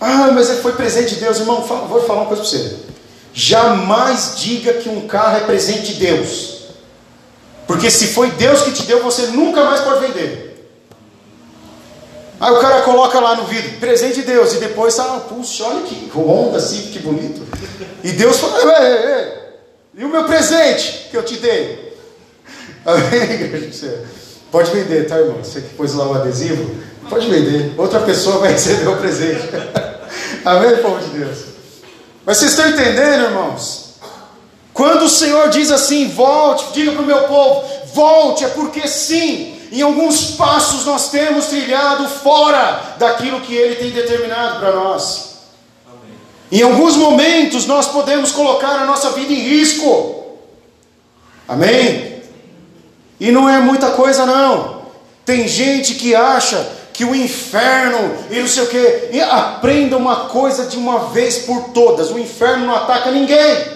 [0.00, 1.62] Ah, mas foi presente de Deus, irmão.
[1.62, 2.76] Vou falar uma coisa para você.
[3.32, 6.56] Jamais diga que um carro é presente de Deus.
[7.66, 10.46] Porque se foi Deus que te deu, você nunca mais pode vender.
[12.38, 15.82] Aí o cara coloca lá no vidro, presente de Deus, e depois, ah, puxa, olha
[15.82, 17.42] que onda assim, que bonito.
[18.04, 19.32] E Deus fala, ei, ei, ei,
[19.96, 21.96] e o meu presente que eu te dei?
[22.84, 24.04] Amém, igreja?
[24.56, 25.44] Pode vender, tá, irmão?
[25.44, 26.74] Você que pôs lá o adesivo,
[27.10, 27.74] pode vender.
[27.76, 29.50] Outra pessoa vai receber o presente.
[30.42, 31.38] Amém, povo de Deus?
[32.24, 33.96] Mas vocês estão entendendo, irmãos?
[34.72, 39.60] Quando o Senhor diz assim, volte, diga para o meu povo, volte, é porque sim,
[39.70, 45.36] em alguns passos nós temos trilhado fora daquilo que Ele tem determinado para nós.
[45.86, 46.16] Amém.
[46.50, 50.38] Em alguns momentos nós podemos colocar a nossa vida em risco.
[51.46, 52.15] Amém?
[53.18, 54.82] E não é muita coisa, não.
[55.24, 59.10] Tem gente que acha que o inferno e não sei o que.
[59.12, 63.66] E aprenda uma coisa de uma vez por todas: o inferno não ataca ninguém.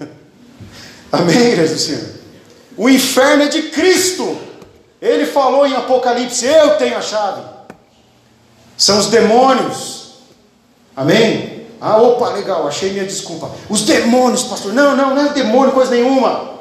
[1.10, 2.04] Amém, igreja do Senhor?
[2.76, 4.36] O inferno é de Cristo.
[5.00, 7.42] Ele falou em Apocalipse: Eu tenho a chave.
[8.76, 10.12] São os demônios.
[10.96, 11.66] Amém?
[11.80, 13.50] Ah, opa, legal, achei minha desculpa.
[13.68, 14.72] Os demônios, pastor.
[14.72, 16.51] Não, não, não é demônio, coisa nenhuma.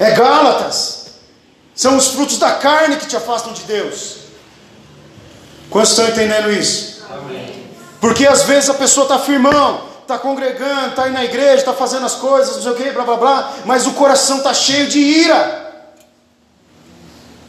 [0.00, 1.10] É Gálatas.
[1.74, 4.16] São os frutos da carne que te afastam de Deus.
[5.68, 7.04] Quantos estão entendendo isso?
[7.10, 7.68] Amém.
[8.00, 12.06] Porque às vezes a pessoa está firmão, está congregando, está aí na igreja, está fazendo
[12.06, 14.98] as coisas, não sei o que, blá blá blá, mas o coração está cheio de
[14.98, 15.84] ira,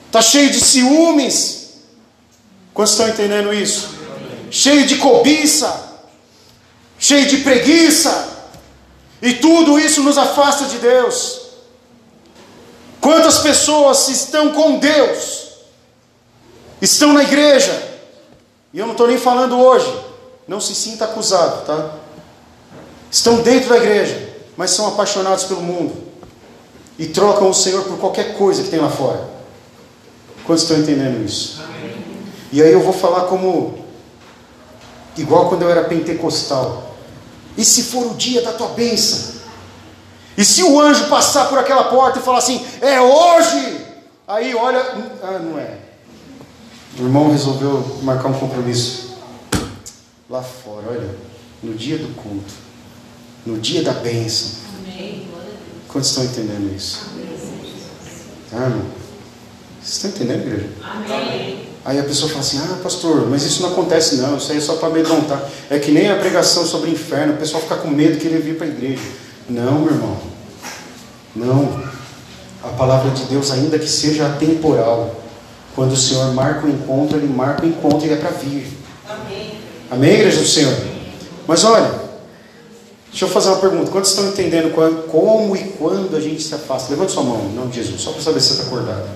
[0.07, 1.71] está cheio de ciúmes.
[2.73, 3.89] Quantos estão entendendo isso?
[4.15, 4.51] Amém.
[4.51, 6.01] Cheio de cobiça,
[6.99, 8.29] cheio de preguiça,
[9.21, 11.40] e tudo isso nos afasta de Deus.
[13.01, 15.49] Quantas pessoas estão com Deus,
[16.79, 17.89] estão na igreja,
[18.71, 19.91] e eu não estou nem falando hoje,
[20.47, 21.95] não se sinta acusado, tá?
[23.09, 25.93] Estão dentro da igreja, mas são apaixonados pelo mundo
[26.97, 29.27] e trocam o Senhor por qualquer coisa que tem lá fora.
[30.45, 31.59] Quantos estão entendendo isso?
[32.51, 33.83] E aí eu vou falar como
[35.17, 36.95] igual quando eu era pentecostal.
[37.57, 39.40] E se for o dia da tua bênção?
[40.37, 43.85] E se o anjo passar por aquela porta e falar assim, é hoje?
[44.27, 44.79] Aí olha,
[45.21, 45.77] ah, não é.
[46.99, 49.15] O irmão resolveu marcar um compromisso
[50.29, 51.15] lá fora, olha,
[51.61, 52.53] no dia do culto,
[53.45, 54.61] no dia da bênção.
[55.87, 57.01] Quantos estão entendendo isso?
[58.53, 58.85] Ah, irmão?
[59.81, 60.69] Vocês estão entendendo, igreja?
[60.83, 61.71] Amém.
[61.83, 64.37] Aí a pessoa fala assim: Ah, pastor, mas isso não acontece, não.
[64.37, 65.43] Isso aí é só para amedrontar.
[65.69, 68.41] É que nem a pregação sobre o inferno, o pessoal fica com medo de querer
[68.41, 69.01] vir para a igreja.
[69.51, 70.17] Não, meu irmão.
[71.35, 71.83] Não.
[72.63, 75.15] A palavra de Deus, ainda que seja atemporal,
[75.75, 78.67] quando o Senhor marca o encontro, Ele marca o encontro e é para vir.
[79.09, 79.59] Amém.
[79.89, 80.73] Amém, igreja do Senhor?
[81.47, 81.91] Mas olha,
[83.09, 83.91] deixa eu fazer uma pergunta.
[83.91, 84.73] Quantos estão entendendo
[85.09, 86.91] como e quando a gente se afasta?
[86.91, 89.09] Levante sua mão, em nome de Jesus, só para saber se você está acordado.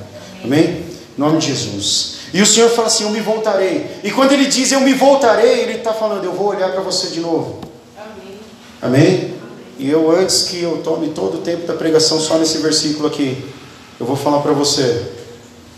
[0.43, 0.83] Amém?
[1.17, 2.15] Em nome de Jesus.
[2.33, 3.99] E o Senhor fala assim: Eu me voltarei.
[4.03, 7.07] E quando Ele diz Eu me voltarei, Ele está falando: Eu vou olhar para você
[7.07, 7.61] de novo.
[7.97, 8.39] Amém.
[8.81, 9.35] Amém?
[9.77, 13.43] E eu, antes que eu tome todo o tempo da pregação só nesse versículo aqui,
[13.99, 15.03] eu vou falar para você: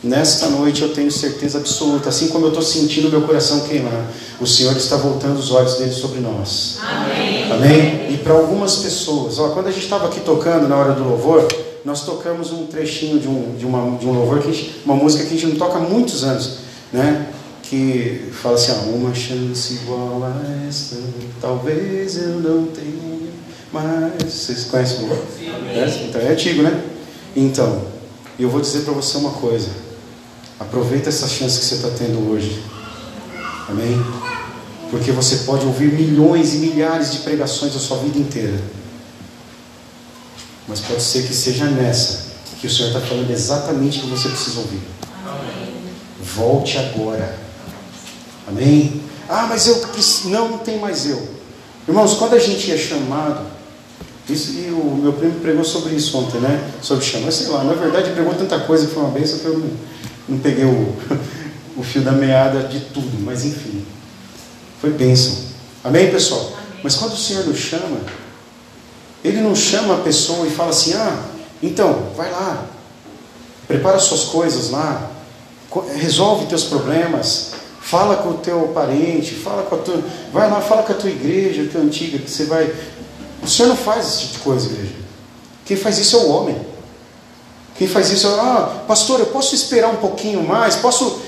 [0.03, 4.45] Nesta noite eu tenho certeza absoluta, assim como eu estou sentindo meu coração queimar, o
[4.45, 6.77] Senhor está voltando os olhos dele sobre nós.
[6.81, 7.51] Amém.
[7.51, 8.13] Amém?
[8.13, 11.47] E para algumas pessoas, ó, quando a gente estava aqui tocando na hora do louvor,
[11.83, 15.23] nós tocamos um trechinho de um, de uma, de um louvor, que gente, uma música
[15.25, 16.60] que a gente não toca há muitos anos,
[16.93, 17.29] né?
[17.63, 20.95] que fala assim: ah, uma chance igual a esta,
[21.41, 23.16] talvez eu não tenha
[23.81, 24.23] mais.
[24.23, 25.25] Vocês conhecem o louvor?
[25.39, 26.05] É?
[26.07, 26.83] Então é antigo, né?
[27.35, 27.85] Então,
[28.39, 29.69] eu vou dizer para você uma coisa.
[30.59, 32.63] Aproveita essa chance que você está tendo hoje.
[33.69, 34.03] Amém?
[34.89, 38.59] Porque você pode ouvir milhões e milhares de pregações a sua vida inteira.
[40.67, 42.27] Mas pode ser que seja nessa
[42.59, 44.81] que o Senhor está falando exatamente o que você precisa ouvir.
[45.25, 45.73] Amém.
[46.21, 47.37] Volte agora.
[48.47, 49.01] Amém?
[49.29, 49.81] Ah, mas eu
[50.25, 51.37] não, não tem mais eu.
[51.87, 53.45] Irmãos, quando a gente é chamado,
[54.29, 56.71] isso, e o meu primo pregou sobre isso ontem, né?
[56.81, 59.57] Sobre chamar, sei lá, na verdade pregou tanta coisa que foi uma bênção que eu
[59.57, 59.69] não,
[60.29, 60.93] não peguei o,
[61.77, 63.85] o fio da meada de tudo, mas enfim,
[64.81, 65.37] foi bênção.
[65.83, 66.41] Amém, pessoal?
[66.41, 66.57] Amém.
[66.83, 68.01] Mas quando o Senhor nos chama,
[69.23, 71.23] Ele não chama a pessoa e fala assim: ah,
[71.61, 72.65] então, vai lá,
[73.67, 75.09] prepara suas coisas lá,
[75.95, 80.83] resolve teus problemas, fala com o teu parente, fala com a tua, vai lá, fala
[80.83, 82.69] com a tua igreja, a tua antiga, que você vai.
[83.41, 84.95] O Senhor não faz esse tipo de coisa, igreja.
[85.65, 86.58] Quem faz isso é o homem.
[87.78, 90.76] Quem faz isso, ah, pastor, eu posso esperar um pouquinho mais?
[90.76, 91.21] Posso.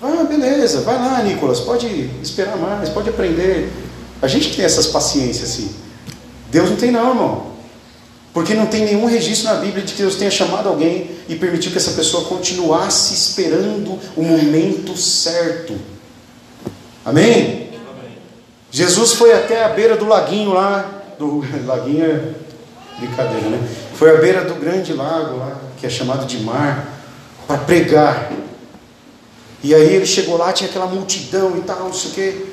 [0.00, 1.86] Ah, beleza, vai lá, Nicolas, pode
[2.22, 3.70] esperar mais, pode aprender.
[4.22, 5.70] A gente tem essas paciências assim.
[6.50, 7.50] Deus não tem, não, irmão.
[8.32, 11.70] Porque não tem nenhum registro na Bíblia de que Deus tenha chamado alguém e permitiu
[11.70, 15.76] que essa pessoa continuasse esperando o momento certo.
[17.04, 17.32] Amém?
[17.32, 18.18] Amém?
[18.70, 20.99] Jesus foi até a beira do laguinho lá.
[21.20, 22.34] Do laguinho é
[22.98, 23.68] brincadeira, né?
[23.92, 26.98] Foi à beira do grande lago lá que é chamado de mar,
[27.46, 28.32] para pregar.
[29.62, 32.46] E aí ele chegou lá, tinha aquela multidão e tal, não sei o quê.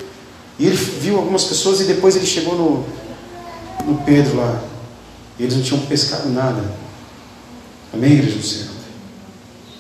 [0.60, 4.62] E ele viu algumas pessoas e depois ele chegou no, no Pedro lá.
[5.40, 6.62] E eles não tinham pescado nada.
[7.94, 8.68] Amém, igreja do céu?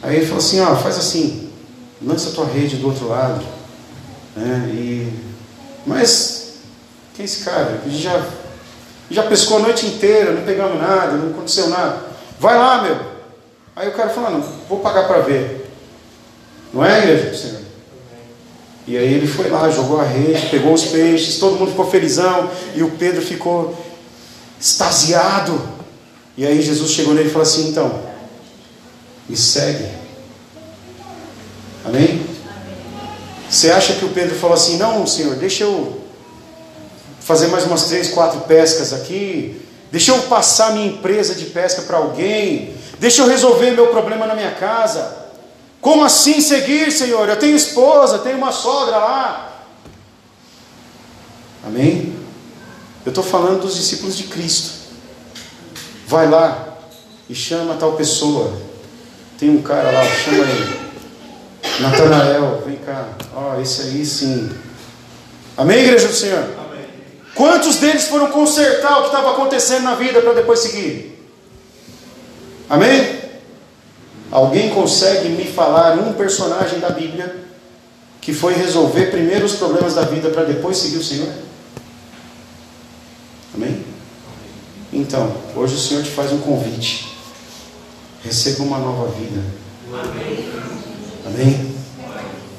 [0.01, 1.49] Aí ele falou assim, ó, faz assim,
[2.01, 3.45] lança a tua rede do outro lado.
[4.33, 4.71] Né?
[4.73, 5.13] E,
[5.85, 6.53] mas,
[7.13, 7.81] quem é esse cara?
[7.85, 8.25] A gente já,
[9.09, 12.07] já pescou a noite inteira, não pegamos nada, não aconteceu nada.
[12.39, 12.97] Vai lá, meu.
[13.75, 15.71] Aí o cara falou, não, vou pagar para ver.
[16.73, 17.61] Não é, igreja do Senhor?
[18.87, 22.49] E aí ele foi lá, jogou a rede, pegou os peixes, todo mundo ficou felizão,
[22.73, 23.77] e o Pedro ficou
[24.59, 25.61] extasiado.
[26.35, 28.01] E aí Jesus chegou nele e falou assim, então,
[29.27, 29.87] me segue.
[31.85, 32.25] Amém?
[33.49, 36.06] Você acha que o Pedro falou assim, não, Senhor, deixa eu
[37.27, 39.61] fazer mais umas três, quatro pescas aqui,
[39.91, 44.33] deixa eu passar minha empresa de pesca para alguém, Deixa eu resolver meu problema na
[44.33, 45.15] minha casa.
[45.79, 47.29] Como assim seguir, Senhor?
[47.29, 49.63] Eu tenho esposa, tenho uma sogra lá.
[51.65, 52.15] Amém?
[53.05, 54.71] Eu estou falando dos discípulos de Cristo.
[56.07, 56.77] Vai lá
[57.29, 58.53] e chama tal pessoa.
[59.37, 60.87] Tem um cara lá, chama ele.
[61.79, 63.09] Natanael, vem cá.
[63.35, 64.49] Ó, oh, esse aí sim.
[65.55, 66.56] Amém, igreja do Senhor?
[67.37, 71.23] Quantos deles foram consertar o que estava acontecendo na vida para depois seguir?
[72.67, 73.15] Amém?
[74.31, 77.43] Alguém consegue me falar um personagem da Bíblia
[78.19, 81.31] que foi resolver primeiro os problemas da vida para depois seguir o Senhor?
[83.53, 83.85] Amém?
[84.91, 87.07] Então, hoje o Senhor te faz um convite.
[88.23, 89.43] Receba uma nova vida.
[91.23, 91.75] Amém?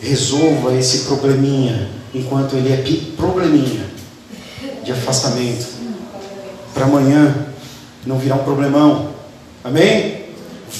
[0.01, 3.98] Resolva esse probleminha enquanto ele é probleminha
[4.89, 5.67] de afastamento.
[6.73, 7.47] Para amanhã
[8.07, 9.11] não virar um problemão.
[9.63, 10.25] Amém?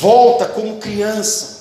[0.01, 1.59] Volta como criança.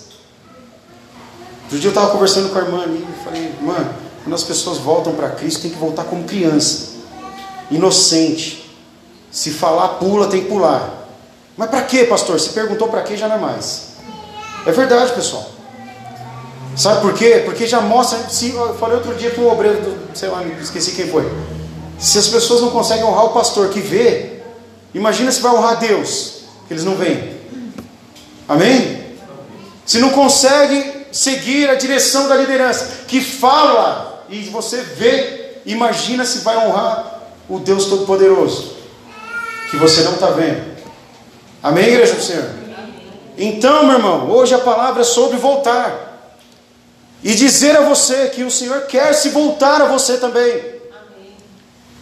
[1.64, 4.78] Outro dia eu estava conversando com a irmã ali e falei, mano, quando as pessoas
[4.78, 6.92] voltam para Cristo, tem que voltar como criança,
[7.70, 8.72] inocente.
[9.30, 11.06] Se falar pula, tem que pular.
[11.58, 12.40] Mas para quê, pastor?
[12.40, 13.88] Se perguntou para quê, já não é mais.
[14.66, 15.50] É verdade, pessoal.
[16.78, 17.42] Sabe por quê?
[17.44, 18.20] Porque já mostra.
[18.30, 21.30] Se, eu falei outro dia para um obreiro, do, sei lá, esqueci quem foi.
[22.00, 24.40] Se as pessoas não conseguem honrar o pastor que vê,
[24.94, 27.38] imagina se vai honrar Deus, que eles não veem.
[28.48, 29.16] Amém?
[29.86, 36.40] Se não consegue seguir a direção da liderança, que fala e você vê, imagina se
[36.40, 38.76] vai honrar o Deus Todo-Poderoso,
[39.72, 40.78] que você não está vendo.
[41.64, 42.50] Amém, igreja do Senhor?
[43.38, 46.06] Então, meu irmão, hoje a palavra é sobre voltar.
[47.24, 50.77] E dizer a você que o Senhor quer se voltar a você também.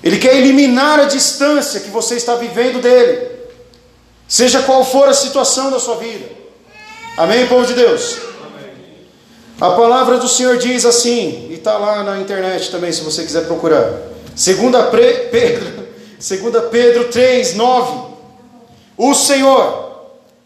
[0.03, 3.29] Ele quer eliminar a distância que você está vivendo dele.
[4.27, 6.25] Seja qual for a situação da sua vida.
[7.17, 8.17] Amém, povo de Deus?
[9.59, 13.45] A palavra do Senhor diz assim, e está lá na internet também, se você quiser
[13.45, 13.89] procurar.
[14.35, 15.87] Segunda Pedro,
[16.19, 18.15] segunda Pedro 3, 9.
[18.97, 19.85] O Senhor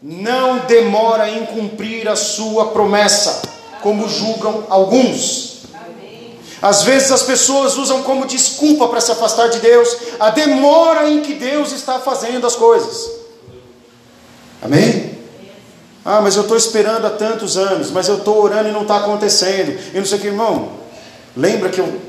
[0.00, 3.42] não demora em cumprir a sua promessa,
[3.82, 5.59] como julgam alguns.
[6.62, 11.22] Às vezes as pessoas usam como desculpa para se afastar de Deus a demora em
[11.22, 13.10] que Deus está fazendo as coisas.
[14.62, 15.18] Amém?
[16.04, 18.98] Ah, mas eu estou esperando há tantos anos, mas eu estou orando e não está
[18.98, 19.78] acontecendo.
[19.94, 20.72] E não sei o que, irmão.
[21.36, 22.00] Lembra que eu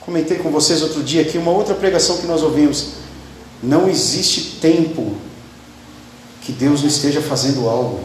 [0.00, 2.92] comentei com vocês outro dia aqui, uma outra pregação que nós ouvimos.
[3.62, 5.16] Não existe tempo
[6.42, 8.00] que Deus não esteja fazendo algo.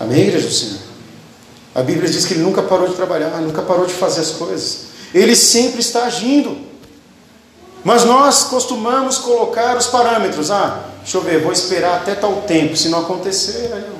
[0.00, 0.81] Amém, igreja do Senhor?
[1.74, 4.92] A Bíblia diz que Ele nunca parou de trabalhar, nunca parou de fazer as coisas.
[5.14, 6.56] Ele sempre está agindo.
[7.84, 10.50] Mas nós costumamos colocar os parâmetros.
[10.50, 12.76] Ah, deixa eu ver, vou esperar até tal tempo.
[12.76, 13.96] Se não acontecer, aí eu.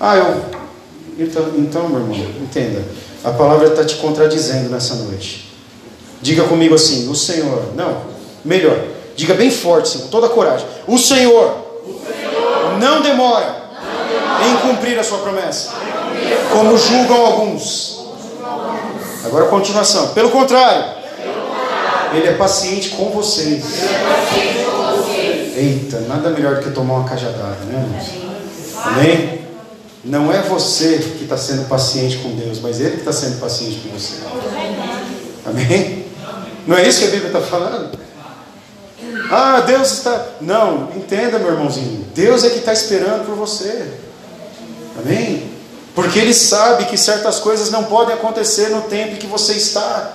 [0.00, 0.44] Ah, eu.
[1.18, 2.84] Então, então meu irmão, entenda.
[3.22, 5.52] A palavra está te contradizendo nessa noite.
[6.22, 7.74] Diga comigo assim: o Senhor.
[7.74, 8.02] Não,
[8.44, 8.78] melhor.
[9.16, 10.66] Diga bem forte, sim, com toda a coragem.
[10.86, 13.46] O Senhor, o Senhor não, demora
[13.80, 15.70] não demora em cumprir a sua promessa,
[16.52, 18.04] como julgam alguns.
[19.24, 20.08] Agora a continuação.
[20.08, 21.04] Pelo contrário
[22.16, 23.64] ele é paciente com vocês.
[25.56, 28.06] Eita, nada melhor do que tomar uma cajadada, né?
[28.84, 29.44] Amém?
[30.04, 33.80] Não é você que está sendo paciente com Deus, mas Ele que está sendo paciente
[33.80, 34.16] com você.
[35.46, 36.04] Amém?
[36.66, 37.98] Não é isso que a Bíblia está falando?
[39.30, 40.26] Ah, Deus está.
[40.40, 42.06] Não, entenda, meu irmãozinho.
[42.14, 43.92] Deus é que está esperando por você.
[44.98, 45.53] Amém?
[45.94, 50.12] Porque Ele sabe que certas coisas não podem acontecer no tempo em que você está.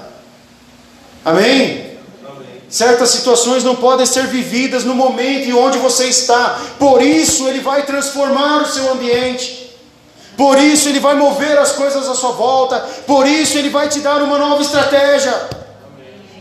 [1.23, 1.89] Amém?
[2.69, 6.59] Certas situações não podem ser vividas no momento em onde você está.
[6.77, 9.75] Por isso ele vai transformar o seu ambiente.
[10.37, 12.79] Por isso ele vai mover as coisas à sua volta.
[13.07, 15.33] Por isso ele vai te dar uma nova estratégia.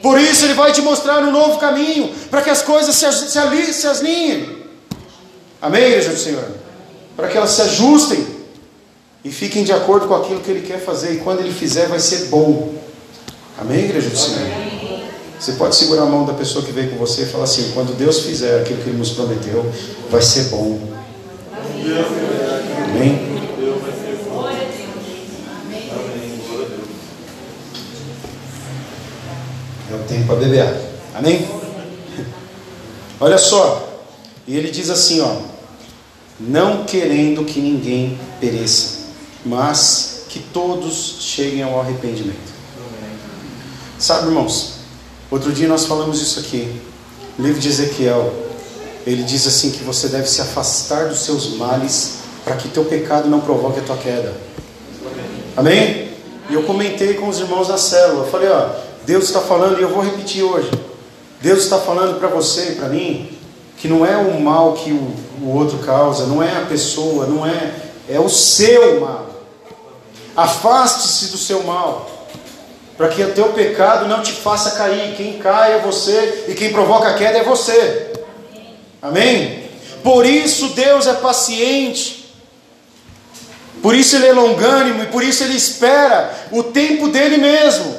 [0.03, 3.73] Por isso ele vai te mostrar um novo caminho para que as coisas se, se,
[3.73, 4.65] se alinhem.
[5.63, 6.44] Amém, igreja do Senhor?
[7.17, 8.38] Para que elas se ajustem
[9.25, 11.12] e fiquem de acordo com aquilo que ele quer fazer.
[11.14, 12.73] E quando ele fizer, vai ser bom.
[13.58, 14.48] Amém, igreja do Senhor?
[15.38, 17.96] Você pode segurar a mão da pessoa que veio com você e falar assim: quando
[17.96, 19.64] Deus fizer aquilo que Ele nos prometeu,
[20.10, 20.81] vai ser bom.
[22.85, 23.38] Amém?
[29.90, 30.77] É o tempo para beber.
[31.14, 31.48] Amém?
[33.21, 33.88] Olha só.
[34.46, 35.37] E ele diz assim: ó,
[36.40, 38.98] não querendo que ninguém pereça,
[39.49, 42.59] mas que todos cheguem ao arrependimento.
[43.99, 44.75] Sabe, irmãos?
[45.31, 46.81] Outro dia nós falamos isso aqui.
[47.38, 48.33] Livro de Ezequiel.
[49.07, 53.29] ele diz assim que você deve se afastar dos seus males para que teu pecado
[53.29, 54.35] não provoque a tua queda.
[55.57, 56.11] Amém?
[56.49, 58.25] E eu comentei com os irmãos na célula.
[58.25, 58.71] Eu falei, ó,
[59.07, 60.71] Deus está falando e eu vou repetir hoje.
[61.40, 63.31] Deus está falando para você e para mim
[63.77, 67.46] que não é o mal que o, o outro causa, não é a pessoa, não
[67.46, 67.75] é,
[68.09, 69.27] é o seu mal.
[70.39, 72.29] Afaste-se do seu mal,
[72.97, 75.17] para que o teu pecado não te faça cair.
[75.17, 78.13] Quem cai é você e quem provoca a queda é você.
[79.03, 79.69] Amém?
[80.01, 82.33] Por isso Deus é paciente.
[83.83, 87.97] Por isso ele é longânimo e por isso ele espera o tempo dele mesmo.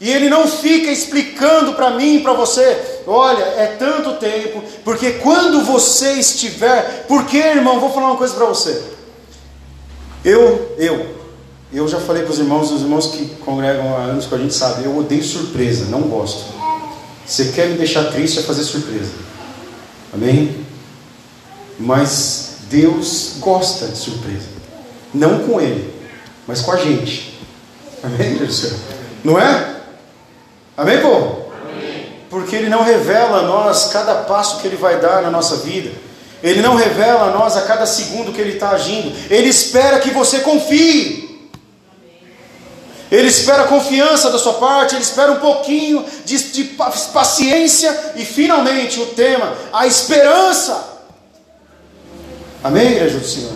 [0.00, 5.10] E ele não fica explicando para mim e para você, olha, é tanto tempo, porque
[5.12, 8.82] quando você estiver, porque irmão, vou falar uma coisa para você.
[10.24, 11.17] Eu, eu,
[11.72, 14.54] eu já falei para os irmãos, os irmãos que congregam há anos com a gente
[14.54, 16.52] sabe, eu odeio surpresa, não gosto.
[17.26, 19.12] Você quer me deixar triste é fazer surpresa.
[20.14, 20.64] Amém?
[21.78, 24.46] Mas Deus gosta de surpresa.
[25.12, 25.92] Não com ele,
[26.46, 27.38] mas com a gente.
[28.02, 28.72] Amém, Deus
[29.22, 29.76] Não é?
[30.76, 31.48] Amém, povo?
[32.30, 35.90] Porque Ele não revela a nós cada passo que Ele vai dar na nossa vida.
[36.42, 39.12] Ele não revela a nós a cada segundo que Ele está agindo.
[39.28, 41.27] Ele espera que você confie.
[43.10, 46.64] Ele espera confiança da sua parte, ele espera um pouquinho de, de,
[47.12, 50.98] paciência e finalmente o tema, a esperança.
[52.62, 53.52] Amém, igreja do Senhor?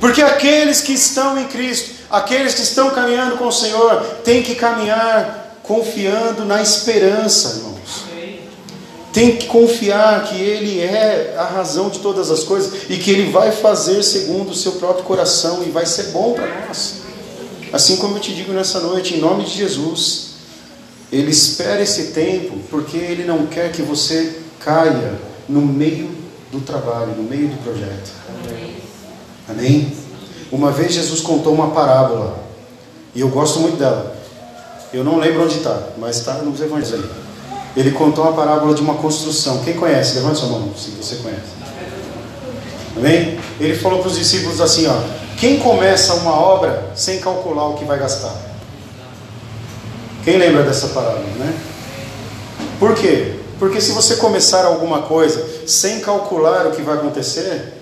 [0.00, 4.56] Porque aqueles que estão em Cristo, aqueles que estão caminhando com o Senhor, têm que
[4.56, 8.08] caminhar confiando na esperança, irmãos.
[9.12, 13.30] Tem que confiar que Ele é a razão de todas as coisas e que Ele
[13.30, 16.97] vai fazer segundo o seu próprio coração e vai ser bom para nós.
[17.72, 20.30] Assim como eu te digo nessa noite, em nome de Jesus,
[21.12, 26.10] Ele espera esse tempo porque Ele não quer que você caia no meio
[26.50, 28.10] do trabalho, no meio do projeto.
[29.48, 29.92] Amém?
[30.50, 32.42] Uma vez Jesus contou uma parábola
[33.14, 34.16] e eu gosto muito dela.
[34.92, 37.28] Eu não lembro onde está, mas está nos evangelhos aí.
[37.76, 39.62] Ele contou uma parábola de uma construção.
[39.62, 40.14] Quem conhece?
[40.14, 41.58] Levante sua mão, se você conhece.
[42.96, 43.38] Amém?
[43.60, 44.98] Ele falou para os discípulos assim: ó,
[45.38, 48.34] quem começa uma obra sem calcular o que vai gastar?
[50.24, 51.56] Quem lembra dessa parábola, né?
[52.78, 53.36] Por quê?
[53.58, 57.74] Porque se você começar alguma coisa sem calcular o que vai acontecer,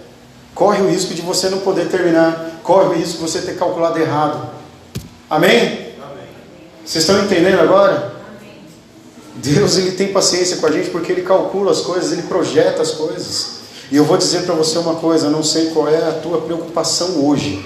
[0.55, 3.99] corre o risco de você não poder terminar, corre o risco de você ter calculado
[3.99, 4.49] errado.
[5.29, 5.95] Amém?
[6.85, 8.15] Vocês estão entendendo agora?
[9.35, 12.93] Deus ele tem paciência com a gente porque ele calcula as coisas, ele projeta as
[12.93, 13.56] coisas.
[13.91, 16.41] E eu vou dizer para você uma coisa, eu não sei qual é a tua
[16.41, 17.65] preocupação hoje.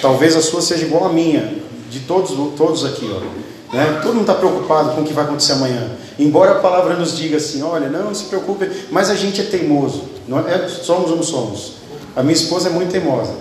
[0.00, 1.54] Talvez a sua seja igual à minha,
[1.90, 3.50] de todos, todos aqui, ó.
[3.76, 4.00] Né?
[4.02, 5.90] Todo mundo está preocupado com o que vai acontecer amanhã.
[6.18, 10.04] Embora a palavra nos diga assim, olha, não, se preocupe, mas a gente é teimoso.
[10.26, 10.68] Não é?
[10.68, 11.74] Somos ou não somos?
[12.16, 13.32] A minha esposa é muito teimosa.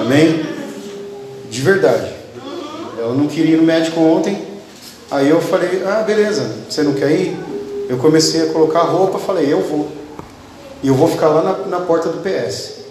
[0.00, 0.44] Amém?
[1.50, 2.12] De verdade.
[2.98, 4.40] Ela não queria ir no médico ontem.
[5.10, 7.36] Aí eu falei, ah, beleza, você não quer ir?
[7.88, 10.01] Eu comecei a colocar a roupa, falei, eu vou.
[10.82, 12.82] E eu vou ficar lá na, na porta do PS.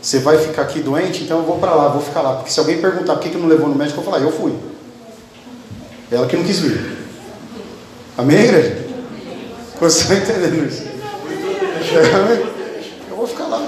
[0.00, 1.24] Você vai ficar aqui doente?
[1.24, 2.36] Então eu vou para lá, vou ficar lá.
[2.36, 4.32] Porque se alguém perguntar por que, que não levou no médico, eu vou falar, eu
[4.32, 4.54] fui.
[6.10, 6.96] Ela que não quis vir.
[8.16, 8.86] Amém, igreja?
[9.80, 10.82] Você está entendendo isso?
[13.10, 13.66] Eu vou ficar lá.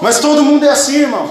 [0.00, 1.30] Mas todo mundo é assim, irmão.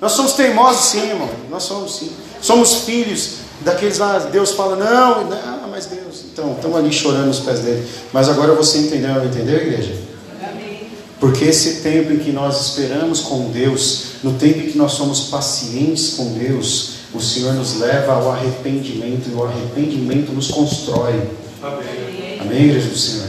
[0.00, 1.30] Nós somos teimosos sim, irmão.
[1.48, 2.12] Nós somos sim.
[2.40, 6.11] Somos filhos daqueles lá, Deus fala, não, não, mas Deus.
[6.32, 7.86] Então, estamos ali chorando nos pés dele.
[8.12, 9.94] Mas agora você entendeu, entendeu, igreja?
[11.20, 15.28] Porque esse tempo em que nós esperamos com Deus, no tempo em que nós somos
[15.28, 21.14] pacientes com Deus, o Senhor nos leva ao arrependimento e o arrependimento nos constrói.
[21.62, 23.28] Amém, Amém igreja do Senhor?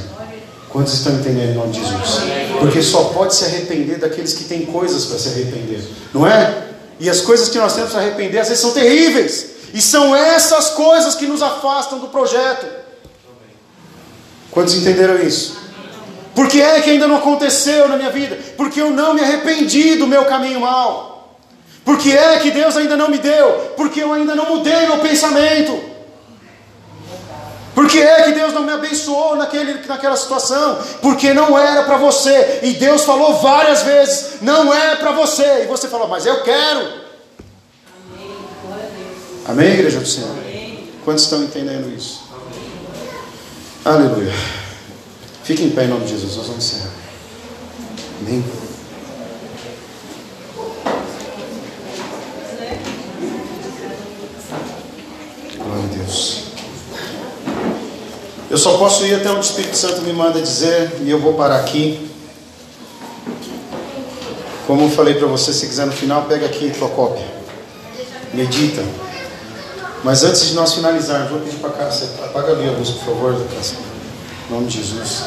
[0.70, 2.22] Quantos estão entendendo em nome de Jesus?
[2.60, 6.70] Porque só pode se arrepender daqueles que têm coisas para se arrepender, não é?
[7.00, 10.70] E as coisas que nós temos para arrepender às vezes são terríveis, e são essas
[10.70, 12.83] coisas que nos afastam do projeto.
[14.54, 15.58] Quantos entenderam isso?
[16.36, 18.38] Porque é que ainda não aconteceu na minha vida?
[18.56, 21.40] Porque eu não me arrependi do meu caminho mal.
[21.84, 23.74] Porque é que Deus ainda não me deu?
[23.76, 25.94] Porque eu ainda não mudei meu pensamento.
[27.76, 30.80] Por que é que Deus não me abençoou naquele, naquela situação?
[31.02, 32.60] Porque não era para você.
[32.62, 35.64] E Deus falou várias vezes: não é para você.
[35.64, 36.80] E você falou, mas eu quero.
[38.12, 39.02] Amém,
[39.48, 40.30] Amém igreja do Senhor?
[40.30, 40.92] Amém.
[41.04, 42.23] Quantos estão entendendo isso?
[43.86, 44.32] Aleluia.
[45.44, 46.38] Fique em pé em nome de Jesus.
[46.38, 46.94] Nós vamos encerrar.
[48.22, 48.46] Amém.
[55.58, 56.44] Glória a Deus.
[58.50, 61.34] Eu só posso ir até onde o Espírito Santo me manda dizer, e eu vou
[61.34, 62.10] parar aqui.
[64.66, 67.26] Como eu falei para você, se quiser no final, pega aqui tua cópia.
[68.34, 68.82] Medita.
[70.04, 73.06] Mas antes de nós finalizarmos, vou pedir para cá, você apaga ali a luz, por
[73.06, 73.76] favor, Lucas.
[74.50, 75.24] Em nome de Jesus.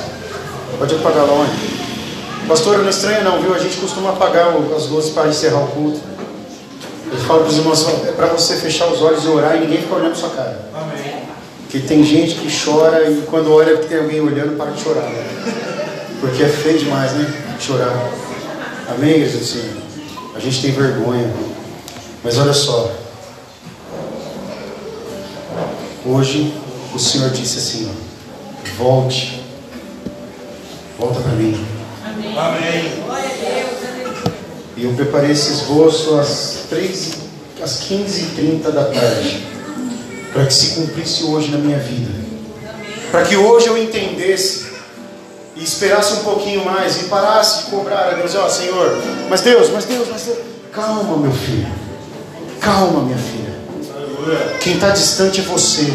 [0.79, 2.47] Pode apagar lá onde?
[2.47, 3.55] Pastor, não estranha não, viu?
[3.55, 6.01] A gente costuma apagar as luzes para encerrar o culto.
[7.11, 9.79] Eu falo para os irmãos, é para você fechar os olhos e orar e ninguém
[9.79, 10.61] fica olhando sua cara.
[10.74, 11.22] Amém.
[11.62, 15.03] Porque tem gente que chora e quando olha que tem alguém olhando, para de chorar.
[15.03, 15.27] Né?
[16.20, 17.57] Porque é feio demais, né?
[17.59, 18.11] Chorar.
[18.89, 19.77] Amém, Senhor?
[20.35, 21.33] A gente tem vergonha.
[22.22, 23.05] Mas olha só.
[26.09, 26.54] Hoje
[26.94, 29.42] o Senhor disse assim: ó, volte.
[30.98, 31.66] Volta para mim.
[32.04, 32.38] Amém.
[32.38, 32.92] Amém.
[34.76, 37.12] E eu preparei esse esboço às, 3,
[37.62, 39.46] às 15h30 da tarde,
[40.32, 42.11] para que se cumprisse hoje na minha vida.
[43.11, 44.66] Para que hoje eu entendesse
[45.57, 49.70] e esperasse um pouquinho mais e parasse de cobrar a Deus, ó Senhor, mas Deus,
[49.70, 50.38] mas Deus, mas Deus,
[50.70, 51.66] calma meu filho,
[52.61, 53.36] calma minha filha.
[54.61, 55.93] Quem está distante é você.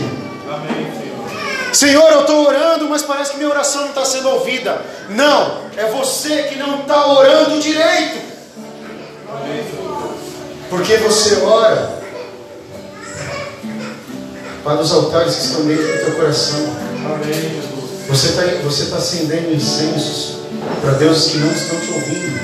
[1.73, 4.81] Senhor, eu estou orando, mas parece que minha oração não está sendo ouvida.
[5.09, 8.19] Não, é você que não está orando direito.
[10.69, 12.01] Porque você ora
[14.63, 16.59] para os altares que estão dentro do teu coração.
[18.07, 20.41] Você está você tá acendendo incensos
[20.81, 22.39] para deuses que não estão te ouvindo.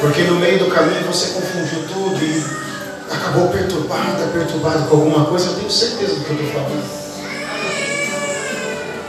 [0.00, 2.66] Porque no meio do caminho você confundiu tudo e
[3.10, 5.46] acabou perturbado, perturbado com alguma coisa.
[5.46, 7.06] Eu tenho certeza do que eu estou falando.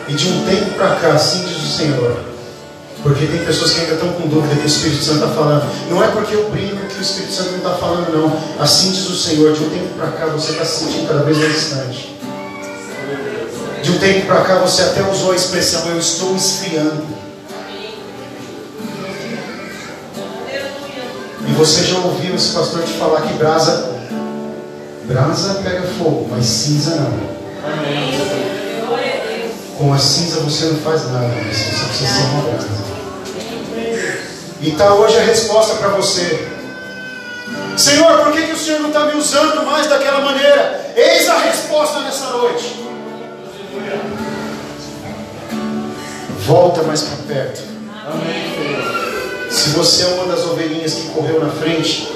[0.08, 2.28] E de um tempo para cá, assim diz o Senhor
[3.04, 5.90] porque tem pessoas que ainda estão com dúvida que o Espírito Santo está falando.
[5.90, 8.62] Não é porque eu brinco que o Espírito Santo não está falando, não.
[8.62, 11.38] Assim diz o Senhor, de um tempo para cá você está se sentindo cada vez
[11.38, 12.18] mais distante.
[13.82, 17.17] De um tempo para cá você até usou a expressão, eu estou esfriando.
[21.48, 23.96] E você já ouviu esse pastor te falar que brasa,
[25.06, 27.38] brasa pega fogo, mas cinza não.
[29.78, 32.68] Com a cinza você não faz nada, você precisa ser uma brasa.
[34.60, 36.48] E está hoje a resposta para você.
[37.78, 40.94] Senhor, por que, que o Senhor não está me usando mais daquela maneira?
[40.96, 42.76] Eis a resposta nessa noite.
[46.40, 47.62] Volta mais para perto.
[48.06, 48.57] Amém.
[49.58, 52.08] Se você é uma das ovelhinhas que correu na frente,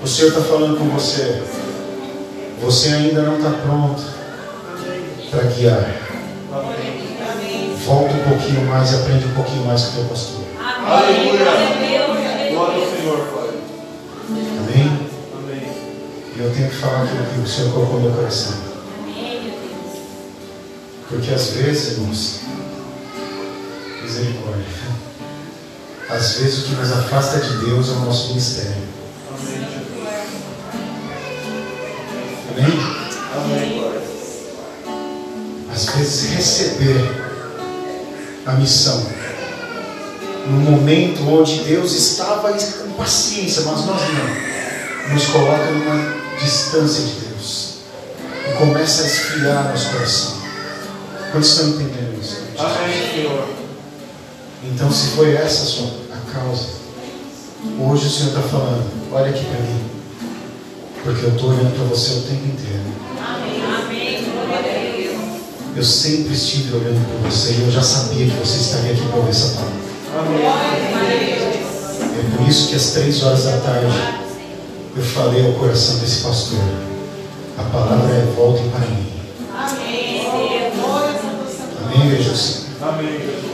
[0.00, 1.42] o Senhor está falando com você.
[2.62, 4.00] Você ainda não está pronto
[5.32, 6.00] para guiar.
[7.84, 10.44] Volta um pouquinho mais e aprende um pouquinho mais com o teu pastor.
[10.86, 11.44] Aleluia.
[12.52, 13.48] Glória ao Senhor, Pai.
[14.30, 15.08] Amém?
[15.36, 15.72] Amém.
[16.36, 18.54] E eu tenho que falar aquilo que o Senhor colocou no meu coração.
[21.08, 22.40] Porque às vezes, irmãos,
[24.04, 25.03] misericórdia.
[26.08, 28.84] Às vezes o que nos afasta de Deus é o nosso ministério.
[32.50, 32.78] Amém?
[33.36, 33.84] Amém?
[35.72, 37.24] Às vezes receber
[38.46, 39.04] a missão
[40.46, 47.12] no momento onde Deus estava com paciência, mas nós não, nos coloca numa distância de
[47.12, 47.78] Deus
[48.48, 50.44] e começa a esfriar nosso coração.
[51.32, 52.42] Quantos estão entendendo isso?
[52.58, 53.63] Amém, Senhor.
[54.72, 56.68] Então, se foi essa a, sua, a causa,
[57.78, 59.80] hoje o Senhor está falando: olha aqui para mim,
[61.02, 62.82] porque eu estou olhando para você o tempo inteiro.
[63.18, 63.54] Amém.
[65.76, 69.16] Eu sempre estive olhando para você e eu já sabia que você estaria aqui para
[69.16, 69.74] ouvir essa palavra.
[72.16, 73.86] É por isso que às três horas da tarde
[74.96, 76.60] eu falei ao coração desse pastor:
[77.58, 79.06] a palavra é voltem para mim.
[81.82, 82.66] Amém, Jesus?
[82.80, 83.53] Amém.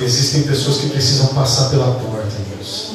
[0.00, 2.92] Existem pessoas que precisam passar pela porta, Deus.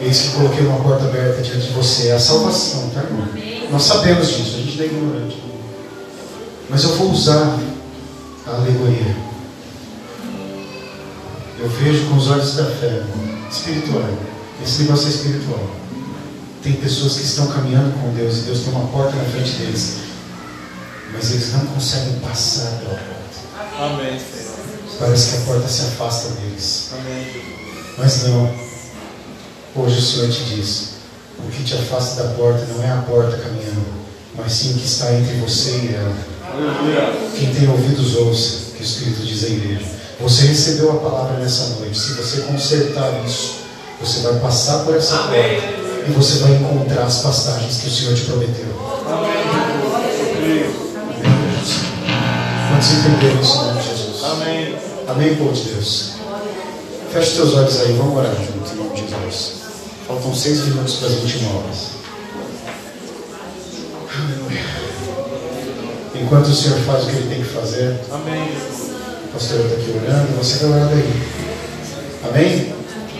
[0.00, 2.08] Eis que coloquei uma porta aberta diante de você.
[2.08, 3.28] É a salvação, tá, irmão?
[3.70, 5.42] Nós sabemos disso, a gente não é ignorante.
[6.68, 7.58] Mas eu vou usar
[8.46, 9.16] a alegoria.
[11.58, 13.02] Eu vejo com os olhos da fé,
[13.50, 14.08] espiritual.
[14.62, 15.70] Esse negócio é espiritual.
[16.62, 19.98] Tem pessoas que estão caminhando com Deus e Deus tem uma porta na frente deles,
[21.12, 23.16] mas eles não conseguem passar pela porta.
[23.78, 24.18] Amém.
[24.98, 26.90] Parece que a porta se afasta deles.
[26.92, 27.26] Amém.
[27.98, 28.50] Mas não.
[29.74, 30.88] Hoje o Senhor te diz:
[31.38, 33.84] o que te afasta da porta não é a porta caminhando,
[34.34, 36.16] mas sim o que está entre você e ela.
[37.36, 39.84] Quem tem ouvidos, ouça, que o Espírito diz à igreja.
[40.18, 41.98] Você recebeu a palavra nessa noite.
[41.98, 43.56] Se você consertar isso,
[44.00, 45.36] você vai passar por essa porta
[46.08, 48.74] e você vai encontrar as pastagens que o Senhor te prometeu.
[49.06, 49.46] Amém.
[52.70, 53.75] Quantos entenderam isso
[54.32, 54.76] Amém.
[55.06, 56.14] Amém, povo de Deus.
[57.12, 59.52] Feche teus olhos aí, vamos orar juntos em nome de Jesus.
[60.08, 61.78] Faltam seis minutos para as 21 horas.
[66.14, 68.00] Enquanto o Senhor faz o que Ele tem que fazer.
[68.10, 68.48] Amém.
[69.26, 71.22] O pastor está aqui orando, você vai orar daí.
[72.28, 72.74] Amém?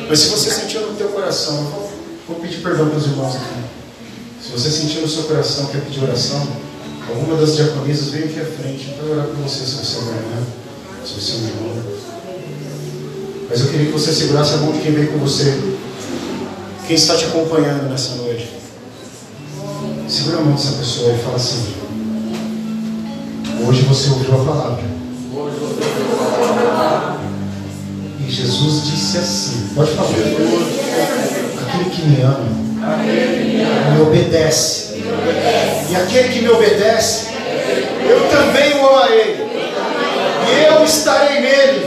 [0.09, 1.93] Mas se você sentiu no teu coração, vou,
[2.29, 3.63] vou pedir perdão para os irmãos aqui.
[4.43, 6.49] Se você sentiu no seu coração, quer pedir oração,
[7.09, 10.17] alguma das diaconisas vem aqui à frente para orar por você, se você é uma
[10.17, 10.47] irmã,
[11.07, 11.85] se você é um irmão.
[13.49, 15.57] Mas eu queria que você segurasse a mão de quem veio com você.
[16.87, 18.51] Quem está te acompanhando nessa noite.
[20.09, 21.75] Segura a mão dessa pessoa e fala assim.
[23.67, 24.85] Hoje você ouviu a palavra.
[28.21, 30.09] E Jesus disse assim: Pode falar.
[30.09, 32.49] Aquele que me ama,
[33.95, 35.03] me obedece.
[35.91, 37.29] E aquele que me obedece,
[38.09, 39.46] eu também o amarei.
[40.49, 41.87] Eu estarei nele.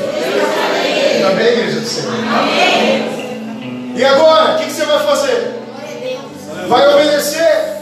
[1.26, 2.14] Amém, igreja do Senhor?
[3.96, 5.60] E agora, o que você vai fazer?
[6.68, 7.78] Vai obedecer.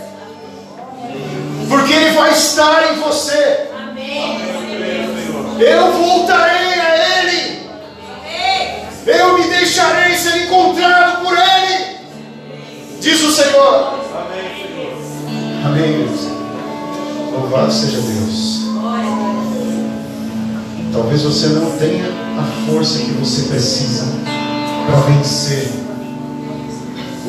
[1.69, 3.67] Porque Ele vai estar em você.
[5.59, 7.69] Eu voltarei a Ele.
[9.05, 11.97] Eu me deixarei ser encontrado por Ele.
[12.99, 13.99] Diz o Senhor.
[15.65, 16.21] Amém, Deus.
[17.31, 18.66] Louvado seja Deus.
[20.97, 24.05] Talvez você não tenha a força que você precisa
[24.85, 25.69] para vencer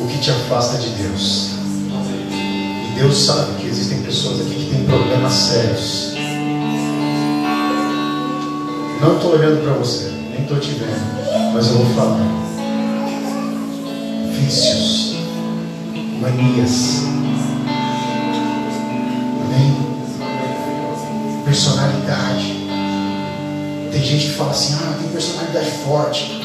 [0.01, 1.51] o que te afasta de Deus.
[1.91, 6.09] E Deus sabe que existem pessoas aqui que têm problemas sérios
[9.01, 12.19] não estou olhando para você, nem estou te vendo, mas eu vou falar.
[14.33, 15.15] Vícios,
[16.19, 17.03] manias,
[19.45, 19.77] amém?
[21.45, 22.58] Personalidade.
[23.99, 26.41] Tem gente que fala assim: ah, tem personalidade forte.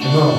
[0.00, 0.36] Irmão,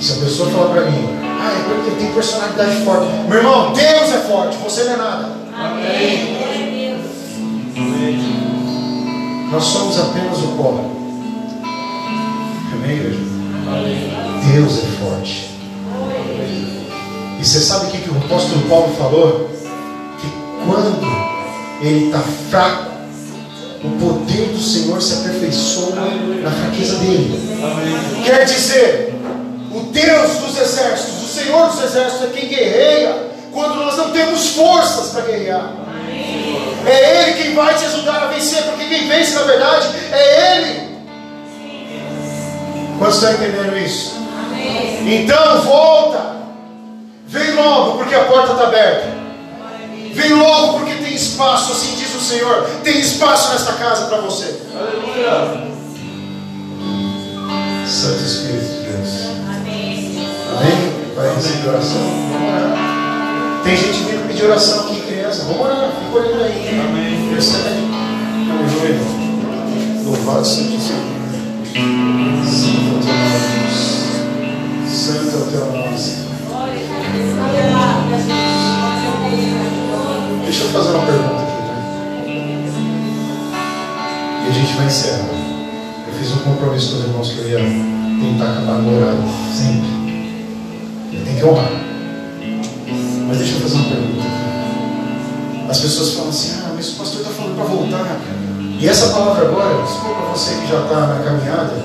[0.00, 3.06] se a pessoa falar para mim, ah, é porque tem personalidade forte.
[3.28, 5.28] Meu irmão, Deus é forte, você não é nada.
[5.54, 6.98] Amém.
[9.52, 10.84] Nós somos apenas o pó.
[12.72, 13.20] Amém, igreja?
[14.52, 15.50] Deus é forte.
[17.40, 19.48] E você sabe o que, o apóstolo Paulo falou?
[20.20, 20.26] Que
[20.66, 21.00] quando
[21.82, 22.18] ele está
[22.50, 22.87] fraco,
[24.58, 25.94] do Senhor se aperfeiçoa
[26.42, 27.40] na fraqueza dele.
[28.24, 29.14] Quer dizer,
[29.72, 34.48] o Deus dos exércitos, o Senhor dos exércitos é quem guerreia quando nós não temos
[34.48, 35.72] forças para guerrear.
[36.84, 40.88] É Ele quem vai te ajudar a vencer, porque quem vence na verdade é Ele.
[42.98, 44.16] Quantos estão entendendo isso?
[44.16, 45.22] Amém.
[45.22, 46.38] Então volta.
[47.28, 49.06] Vem logo, porque a porta está aberta.
[50.14, 52.64] Vem logo, porque espaço, assim diz o Senhor.
[52.84, 54.60] Tem espaço nesta casa para você.
[54.74, 55.68] Aleluia.
[57.86, 59.08] Santo Espírito de Deus.
[59.48, 60.28] Amém.
[60.56, 61.14] Amém?
[61.16, 62.00] Vai receber oração.
[63.64, 65.44] Tem gente vindo pedir oração aqui, criança.
[65.44, 66.80] Vamos orar, fica olhando aí.
[66.80, 67.34] Amém.
[67.34, 67.88] Recebe.
[68.50, 69.00] Aleluia.
[70.04, 71.18] Louvado seja o Senhor.
[72.46, 73.86] Santo é o teu nome, Deus.
[74.88, 76.28] Santo é o teu nome, Senhor.
[80.48, 82.32] Deixa eu fazer uma pergunta aqui, né?
[84.46, 85.28] E a gente vai encerrar.
[86.06, 89.24] Eu fiz um compromisso com os irmãos que eu ia tentar acabar no horário,
[89.54, 89.90] sempre.
[91.12, 91.70] Eu tenho que honrar.
[93.28, 95.68] Mas deixa eu fazer uma pergunta aqui.
[95.68, 98.20] As pessoas falam assim, ah, mas o pastor está falando para voltar.
[98.80, 101.84] E essa palavra agora, para você que já está na caminhada,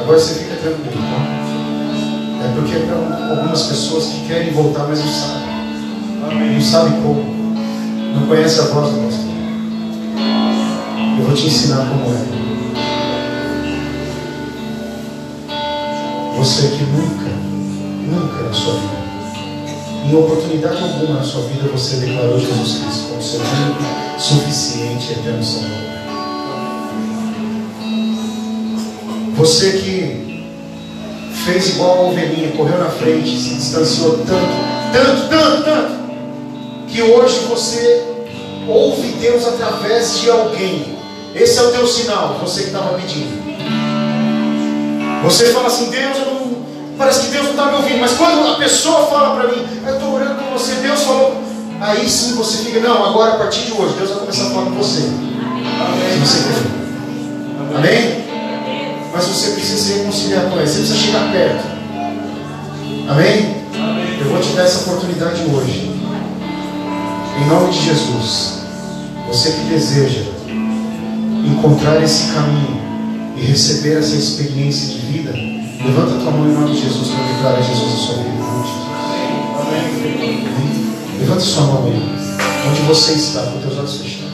[0.00, 2.46] agora você fica tranquilo, tá?
[2.46, 6.54] É porque para algumas pessoas que querem voltar, mas não sabem.
[6.54, 7.33] Não sabem como.
[8.24, 9.34] Não conhecem a voz do pastor.
[11.18, 12.24] Eu vou te ensinar como é.
[16.38, 17.28] Você que nunca,
[18.08, 18.94] nunca na sua vida
[20.06, 23.82] em oportunidade alguma na sua vida você declarou Jesus Cristo como seu único,
[24.18, 25.78] suficiente e eterno Salvador.
[29.36, 30.46] Você que
[31.44, 34.32] fez igual a ovelhinha, correu na frente, se distanciou tanto,
[34.94, 35.92] tanto, tanto, tanto,
[36.88, 38.13] que hoje você
[38.68, 40.96] ouve Deus através de alguém.
[41.34, 43.44] Esse é o teu sinal, você que estava pedindo.
[45.24, 46.44] Você fala assim, Deus, eu não
[46.96, 49.94] Parece que Deus não está me ouvindo, mas quando a pessoa fala para mim, eu
[49.94, 51.42] estou orando com você, Deus falou,
[51.80, 54.64] aí sim você fica, não, agora a partir de hoje, Deus vai começar a falar
[54.66, 55.00] com você.
[55.02, 56.12] Amém.
[56.12, 57.76] Se você quer.
[57.76, 58.24] Amém?
[59.12, 61.64] Mas você precisa se reconciliar você precisa chegar perto.
[63.08, 63.64] Amém?
[63.74, 64.18] Amém?
[64.20, 66.03] Eu vou te dar essa oportunidade hoje.
[67.40, 68.64] Em nome de Jesus.
[69.28, 70.22] Você que deseja
[71.44, 72.80] encontrar esse caminho
[73.36, 77.24] e receber essa experiência de vida, levanta a tua mão em nome de Jesus para
[77.24, 78.34] declarar Jesus a sua vida.
[79.60, 80.44] Amém.
[81.20, 82.14] Levanta sua mão aí.
[82.70, 84.24] Onde você está, com teus olhos fechados.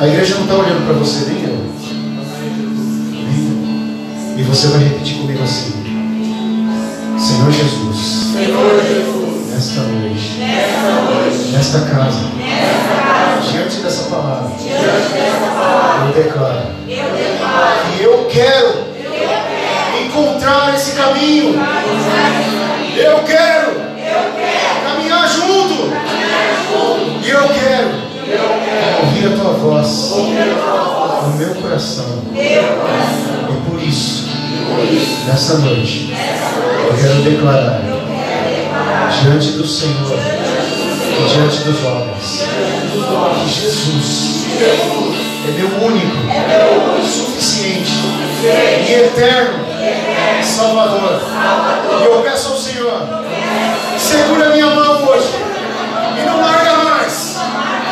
[0.00, 1.64] A igreja não está olhando para você, nem eu.
[4.36, 5.72] E você vai repetir comigo assim.
[7.18, 8.32] Senhor Jesus.
[8.32, 9.23] Senhor Jesus.
[9.64, 10.36] Nesta noite.
[10.40, 11.52] Nesta noite.
[11.52, 12.20] Nesta casa.
[12.20, 13.50] Casa.
[13.50, 14.50] Diante dessa palavra.
[14.58, 16.06] Diante dessa palavra.
[16.06, 16.66] Eu declaro.
[16.86, 17.78] Eu declaro.
[17.96, 18.68] Que eu quero
[19.02, 20.04] Eu quero.
[20.04, 21.54] encontrar esse caminho.
[22.94, 24.84] Eu quero Eu quero.
[24.84, 25.94] caminhar junto.
[27.24, 27.88] E eu quero
[29.00, 32.22] ouvir a tua voz no meu coração.
[32.36, 34.28] E por isso,
[35.26, 36.14] nessa noite,
[36.86, 37.93] eu quero declarar
[39.10, 42.44] diante do Senhor e diante dos homens
[43.40, 44.46] que Jesus
[45.46, 46.16] é meu único,
[47.04, 47.92] suficiente
[48.88, 49.64] e eterno
[50.42, 51.20] Salvador.
[52.00, 53.02] E eu peço ao Senhor,
[53.98, 55.28] segura minha mão hoje
[56.18, 57.38] e não larga mais,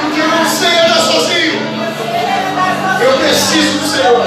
[0.03, 1.61] porque eu não sei andar sozinho.
[3.01, 4.27] Eu preciso do Senhor.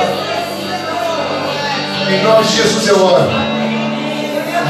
[2.10, 3.30] Em nome de Jesus eu oro.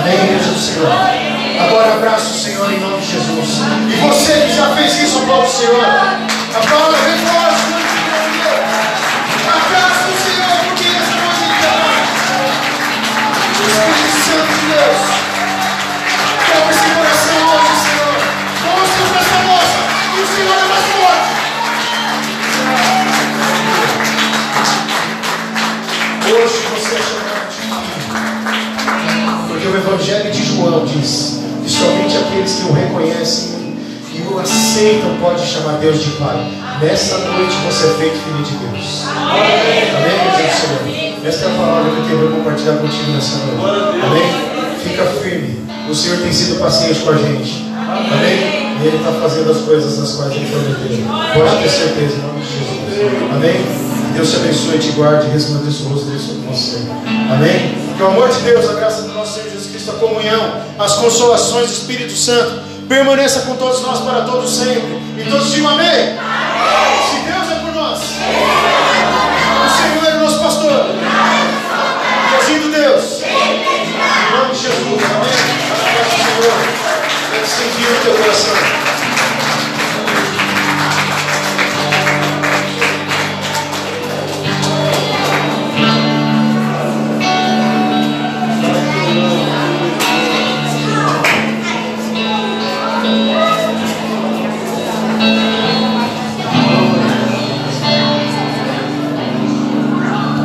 [0.01, 1.25] Amém, do Senhor.
[1.60, 3.62] Agora abraça o Senhor em nome de Jesus.
[3.89, 5.86] E você que já fez isso, aplaude o Senhor.
[5.86, 7.64] Bem forte.
[9.47, 11.56] Abraça o Senhor, porque essa noite ele
[13.56, 14.99] o Espírito Santo de Deus.
[16.47, 18.16] Toma esse coração hoje, Senhor.
[18.66, 19.80] Mostra para essa moça
[20.14, 21.30] que o Senhor é mais forte.
[26.32, 27.62] Hoje você é chamado de.
[29.47, 31.35] Porque o Evangelho de João diz
[32.46, 33.76] aqueles que o reconhecem
[34.14, 36.38] e o aceitam pode chamar Deus de Pai.
[36.82, 39.04] Nessa noite você é feito filho de Deus.
[39.08, 41.26] Amém, Senhor.
[41.26, 44.00] Esta é a palavra que eu quero compartilhar contigo nessa noite.
[44.06, 44.78] Amém?
[44.84, 45.66] Fica firme.
[45.89, 47.66] O Senhor tem sido paciente com a gente.
[47.76, 48.78] Amém?
[48.82, 51.06] E Ele está fazendo as coisas nas quais Ele prometeu.
[51.34, 53.32] Pode ter certeza, em nome de Jesus.
[53.34, 53.86] Amém?
[54.14, 56.78] Deus te abençoe te guarde resplandeça o rosto dele sobre você.
[57.34, 57.76] Amém?
[57.98, 59.55] Que o amor de Deus, a graça do nosso Senhor
[59.86, 65.00] Cristo, a comunhão, as consolações do Espírito Santo permaneça com todos nós para todos sempre.
[65.18, 66.18] E todos digam amém.
[67.10, 70.86] Se Deus é por nós, o Senhor é o nosso pastor.
[72.32, 75.32] E agindo Deus, em nome de Jesus, amém.
[77.46, 78.85] Sentir no teu coração.